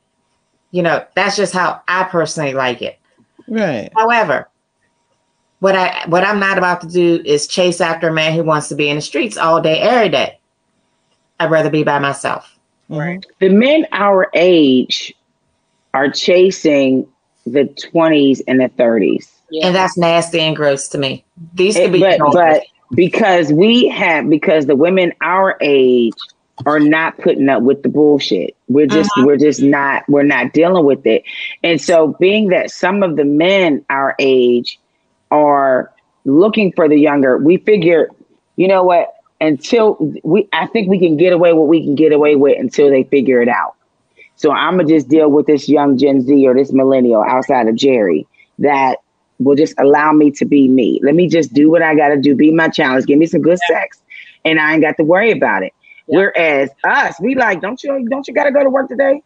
[0.71, 2.97] You know, that's just how I personally like it.
[3.47, 3.91] Right.
[3.95, 4.47] However,
[5.59, 8.69] what I what I'm not about to do is chase after a man who wants
[8.69, 10.39] to be in the streets all day, every day.
[11.39, 12.57] I'd rather be by myself.
[12.87, 13.25] Right.
[13.39, 15.13] The men our age
[15.93, 17.07] are chasing
[17.45, 19.29] the 20s and the 30s.
[19.49, 19.67] Yeah.
[19.67, 21.25] And that's nasty and gross to me.
[21.53, 22.63] These could be but, but
[22.93, 26.13] because we have because the women our age
[26.65, 28.55] are not putting up with the bullshit.
[28.67, 29.25] We're just uh-huh.
[29.25, 31.23] we're just not we're not dealing with it.
[31.63, 34.79] And so being that some of the men our age
[35.31, 35.93] are
[36.25, 38.09] looking for the younger, we figure,
[38.57, 42.11] you know what, until we I think we can get away what we can get
[42.11, 43.75] away with until they figure it out.
[44.35, 47.75] So I'm gonna just deal with this young Gen Z or this millennial outside of
[47.75, 48.27] Jerry
[48.59, 48.97] that
[49.43, 50.99] will just allow me to be me.
[51.03, 53.41] Let me just do what I got to do, be my challenge, give me some
[53.41, 53.79] good yeah.
[53.79, 54.01] sex,
[54.45, 55.73] and I ain't got to worry about it.
[56.07, 56.17] Yeah.
[56.17, 59.21] Whereas us, we like, don't you don't you got to go to work today?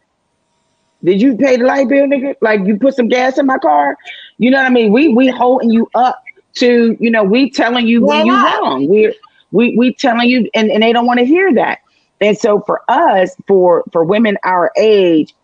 [1.04, 2.34] Did you pay the light bill, nigga?
[2.40, 3.96] Like you put some gas in my car?
[4.38, 4.92] You know what I mean?
[4.92, 6.22] We we holding you up
[6.54, 8.88] to you know we telling you when you wrong.
[8.88, 9.14] We're
[9.52, 11.80] we we telling you, and, and they don't want to hear that.
[12.20, 15.34] And so for us, for for women our age,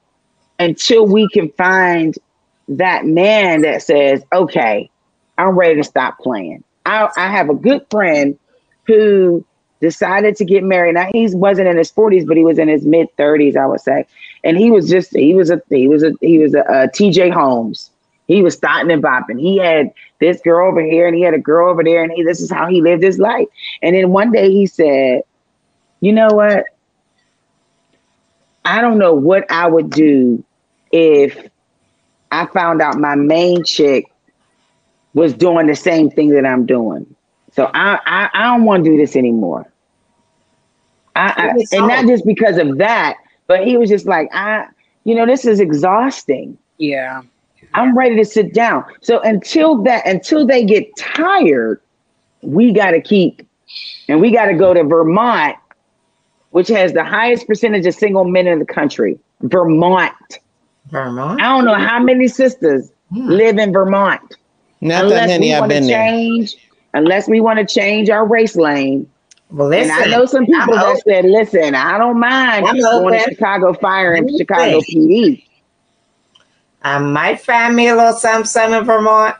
[0.58, 2.16] until we can find
[2.68, 4.90] that man that says, okay,
[5.38, 6.64] I'm ready to stop playing.
[6.84, 8.38] I, I have a good friend
[8.86, 9.44] who
[9.80, 10.94] decided to get married.
[10.94, 13.80] Now he wasn't in his 40s, but he was in his mid 30s, I would
[13.80, 14.06] say.
[14.44, 17.32] And he was just he was a he was a he was a, a TJ
[17.32, 17.90] Holmes.
[18.28, 19.40] He was starting and bopping.
[19.40, 22.22] He had this girl over here and he had a girl over there, and he
[22.22, 23.48] this is how he lived his life.
[23.82, 25.22] And then one day he said,
[26.00, 26.64] "You know what?
[28.64, 30.44] I don't know what I would do
[30.92, 31.36] if
[32.32, 34.12] I found out my main chick
[35.14, 37.14] was doing the same thing that I'm doing.
[37.52, 39.70] So I I, I don't want to do this anymore.
[41.14, 43.16] I, I and not just because of that,
[43.46, 44.66] but he was just like, I,
[45.04, 46.56] you know, this is exhausting.
[46.78, 47.22] Yeah.
[47.74, 48.84] I'm ready to sit down.
[49.00, 51.80] So until that, until they get tired,
[52.42, 53.46] we got to keep,
[54.08, 55.56] and we got to go to Vermont,
[56.50, 59.18] which has the highest percentage of single men in the country.
[59.42, 60.12] Vermont.
[60.90, 61.40] Vermont.
[61.40, 63.28] I don't know how many sisters hmm.
[63.28, 64.36] live in Vermont.
[64.80, 65.54] Not unless that many.
[65.54, 67.00] I've been change, there.
[67.02, 69.08] Unless we want to change our race lane.
[69.50, 73.18] Well, listen, and I know some people that said, "Listen, I don't mind I'm going
[73.18, 75.44] to Chicago Fire and Chicago PD."
[76.82, 79.36] I might find me a little something, something in Vermont.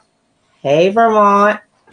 [0.61, 1.61] Hey, Vermont.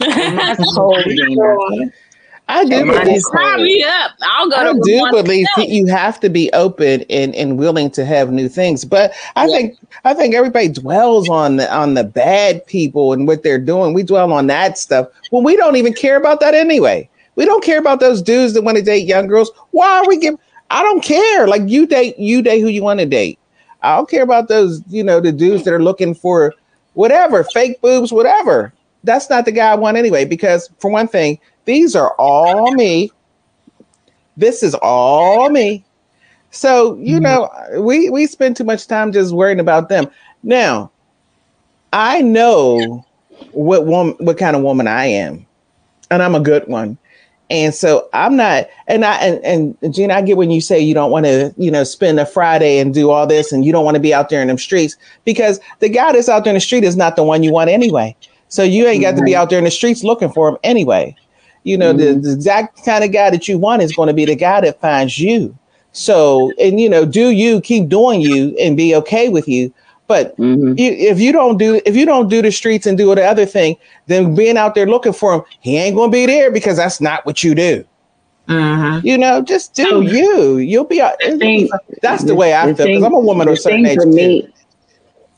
[2.50, 3.20] I do believe.
[3.22, 4.12] Sign me up.
[4.22, 4.56] I'll go.
[4.56, 8.48] I do believe that you have to be open and, and willing to have new
[8.48, 8.84] things.
[8.84, 9.56] But I yeah.
[9.56, 13.94] think I think everybody dwells on the on the bad people and what they're doing.
[13.94, 17.08] We dwell on that stuff when we don't even care about that anyway.
[17.36, 19.50] We don't care about those dudes that want to date young girls.
[19.70, 20.34] Why are we give?
[20.70, 21.46] I don't care.
[21.46, 23.38] Like you date, you date who you want to date.
[23.82, 26.54] I don't care about those, you know, the dudes that are looking for
[26.94, 28.72] whatever, fake boobs, whatever.
[29.04, 30.24] That's not the guy I want anyway.
[30.24, 33.10] Because for one thing, These are all me.
[34.36, 35.84] This is all me.
[36.50, 37.74] So, you mm-hmm.
[37.74, 40.10] know, we we spend too much time just worrying about them.
[40.42, 40.90] Now,
[41.92, 43.04] I know
[43.52, 45.46] what woman what kind of woman I am.
[46.10, 46.98] And I'm a good one.
[47.50, 50.94] And so I'm not, and I and and Gina, I get when you say you
[50.94, 53.84] don't want to, you know, spend a Friday and do all this, and you don't
[53.84, 56.56] want to be out there in them streets because the guy that's out there in
[56.56, 58.14] the street is not the one you want anyway.
[58.48, 61.16] So you ain't got to be out there in the streets looking for him anyway.
[61.64, 62.20] You know, mm-hmm.
[62.20, 64.60] the, the exact kind of guy that you want is going to be the guy
[64.62, 65.56] that finds you.
[65.92, 69.72] So, and you know, do you keep doing you and be okay with you?
[70.06, 70.74] But mm-hmm.
[70.76, 73.46] you, if you don't do if you don't do the streets and do the other
[73.46, 77.00] thing, then being out there looking for him, he ain't gonna be there because that's
[77.00, 77.84] not what you do.
[78.48, 79.06] Mm-hmm.
[79.06, 80.58] You know, just do so, you.
[80.58, 81.00] You'll be.
[81.38, 81.68] Thing,
[82.02, 83.98] that's the, the way I feel because I'm a woman of a certain age.
[83.98, 84.52] For me, too.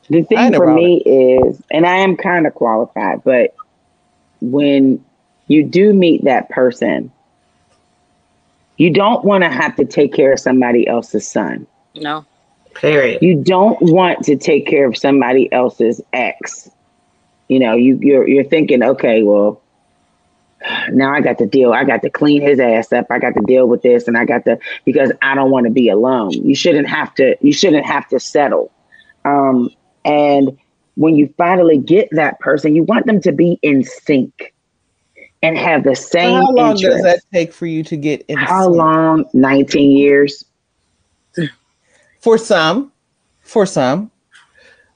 [0.09, 3.55] The thing for me is, and I am kind of qualified, but
[4.41, 5.03] when
[5.53, 7.11] you do meet that person,
[8.77, 11.67] you don't want to have to take care of somebody else's son.
[11.95, 12.25] No.
[12.73, 13.21] Period.
[13.21, 16.69] You don't want to take care of somebody else's ex.
[17.47, 19.61] You know, you you're you're thinking, okay, well,
[20.91, 21.71] now I got to deal.
[21.71, 23.05] I got to clean his ass up.
[23.11, 25.71] I got to deal with this, and I got to because I don't want to
[25.71, 26.31] be alone.
[26.31, 27.35] You shouldn't have to.
[27.41, 28.71] You shouldn't have to settle.
[29.23, 29.69] Um,
[30.03, 30.57] and
[30.95, 34.52] when you finally get that person, you want them to be in sync
[35.43, 36.41] and have the same.
[36.41, 36.97] How long interest.
[36.97, 38.37] does that take for you to get in?
[38.37, 39.25] How long?
[39.33, 40.45] Nineteen years.
[42.21, 42.91] For some,
[43.41, 44.09] for some,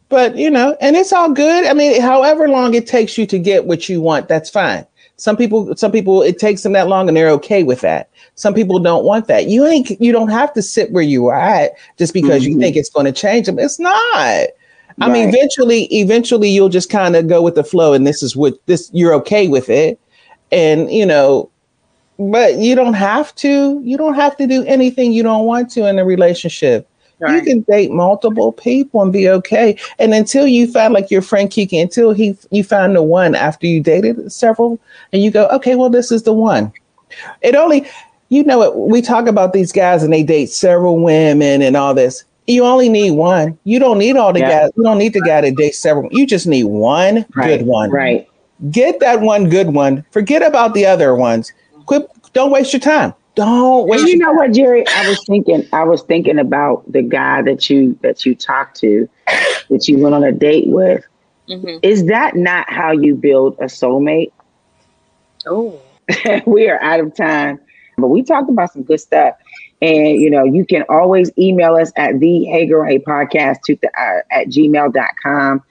[0.08, 1.66] but you know, and it's all good.
[1.66, 4.86] I mean, however long it takes you to get what you want, that's fine.
[5.18, 8.10] Some people, some people, it takes them that long, and they're okay with that.
[8.36, 9.48] Some people don't want that.
[9.48, 12.54] You ain't, you don't have to sit where you are at just because mm-hmm.
[12.54, 13.60] you think it's going to change them.
[13.60, 14.48] It's not.
[15.00, 18.36] I mean, eventually, eventually you'll just kind of go with the flow, and this is
[18.36, 20.00] what this you're okay with it,
[20.52, 21.50] and you know,
[22.20, 23.82] but you don't have to.
[23.84, 26.88] You don't have to do anything you don't want to in a relationship.
[27.20, 27.36] Right.
[27.36, 29.76] You can date multiple people and be okay.
[29.98, 33.66] And until you find like your friend Kiki, until he you find the one after
[33.66, 34.80] you dated several,
[35.12, 36.72] and you go, okay, well, this is the one.
[37.42, 37.88] It only,
[38.30, 42.24] you know, we talk about these guys and they date several women and all this
[42.48, 43.60] you only need one.
[43.66, 44.62] You don't need all the yeah.
[44.62, 44.72] guys.
[44.78, 46.10] You don't need the guy to date several.
[46.12, 47.60] You just need one right.
[47.60, 47.92] good one.
[47.92, 48.28] Right.
[48.72, 50.04] Get that one good one.
[50.12, 51.52] Forget about the other ones.
[51.86, 52.10] Quit.
[52.34, 53.14] Don't waste your time.
[53.36, 54.08] Don't waste.
[54.08, 54.84] you know what, Jerry?
[54.88, 55.68] I was thinking.
[55.72, 59.08] I was thinking about the guy that you that you talked to,
[59.70, 61.06] that you went on a date with.
[61.48, 61.78] Mm-hmm.
[61.84, 64.32] Is that not how you build a soulmate?
[65.46, 65.80] Oh,
[66.46, 67.60] we are out of time,
[67.98, 69.36] but we talked about some good stuff.
[69.82, 73.76] And, you know, you can always email us at the Hey Girl Hey podcast to
[73.76, 75.64] the, uh, at gmail.com.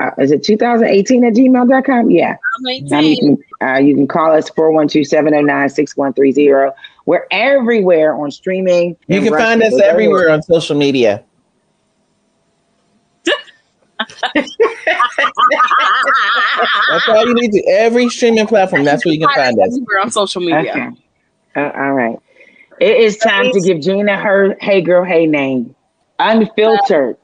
[0.00, 2.10] Uh, is it 2018 at gmail.com?
[2.10, 2.36] Yeah.
[2.62, 6.74] you can, uh, you can call us 412-709-6130.
[7.06, 8.96] We're everywhere on streaming.
[9.06, 11.24] You can find us everywhere on social media.
[14.34, 14.56] that's
[17.08, 18.84] all you need to every streaming platform.
[18.84, 19.78] That's where you can find us.
[19.80, 20.70] We're on social media.
[20.70, 20.88] Okay.
[21.56, 22.18] Uh, all right.
[22.80, 25.74] It is time to give Gina her hey girl hey name.
[26.18, 27.16] Unfiltered.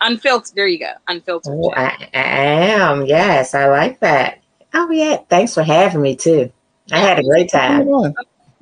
[0.00, 0.54] Unfiltered.
[0.56, 0.92] There you go.
[1.08, 1.52] Unfiltered.
[1.54, 3.04] Oh, I, I am.
[3.06, 4.40] Yes, I like that.
[4.74, 5.18] Oh yeah.
[5.28, 6.50] Thanks for having me too.
[6.92, 7.86] I had a great time.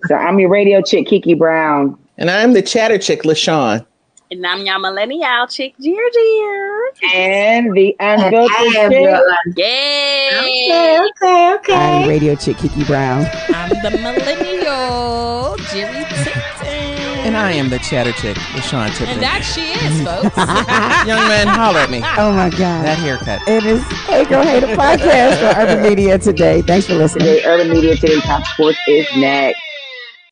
[0.07, 1.99] So I'm your radio chick, Kiki Brown.
[2.19, 3.85] And I'm the chatter chick, LaShawn.
[4.31, 6.93] And I'm your millennial chick, Ginger.
[7.15, 9.57] And the unfiltered chick.
[9.57, 10.29] Yay.
[10.39, 11.75] Okay, okay, okay.
[11.75, 13.25] I'm radio chick, Kiki Brown.
[13.49, 15.47] I'm the millennial, Jerry Tipton.
[15.47, 15.48] And
[17.39, 19.09] I am the chatter chick, LaShawn Tipton.
[19.09, 20.37] And that she is, folks.
[21.07, 21.99] Young man, holler at me.
[22.19, 22.85] Oh my God.
[22.85, 23.41] That haircut.
[23.47, 26.63] It is Hey Girl Hey podcast for Urban Media Today.
[26.63, 27.27] Thanks for listening.
[27.27, 29.61] Today, Urban Media Today Top Sports is next.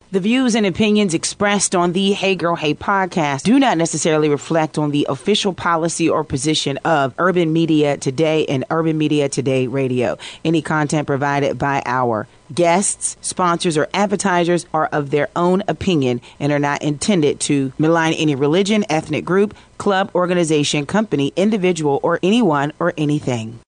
[0.09, 4.77] The views and opinions expressed on the Hey Girl Hey podcast do not necessarily reflect
[4.77, 10.17] on the official policy or position of Urban Media Today and Urban Media Today Radio.
[10.45, 16.53] Any content provided by our guests, sponsors, or advertisers are of their own opinion and
[16.53, 22.71] are not intended to malign any religion, ethnic group, club, organization, company, individual, or anyone
[22.79, 23.59] or anything.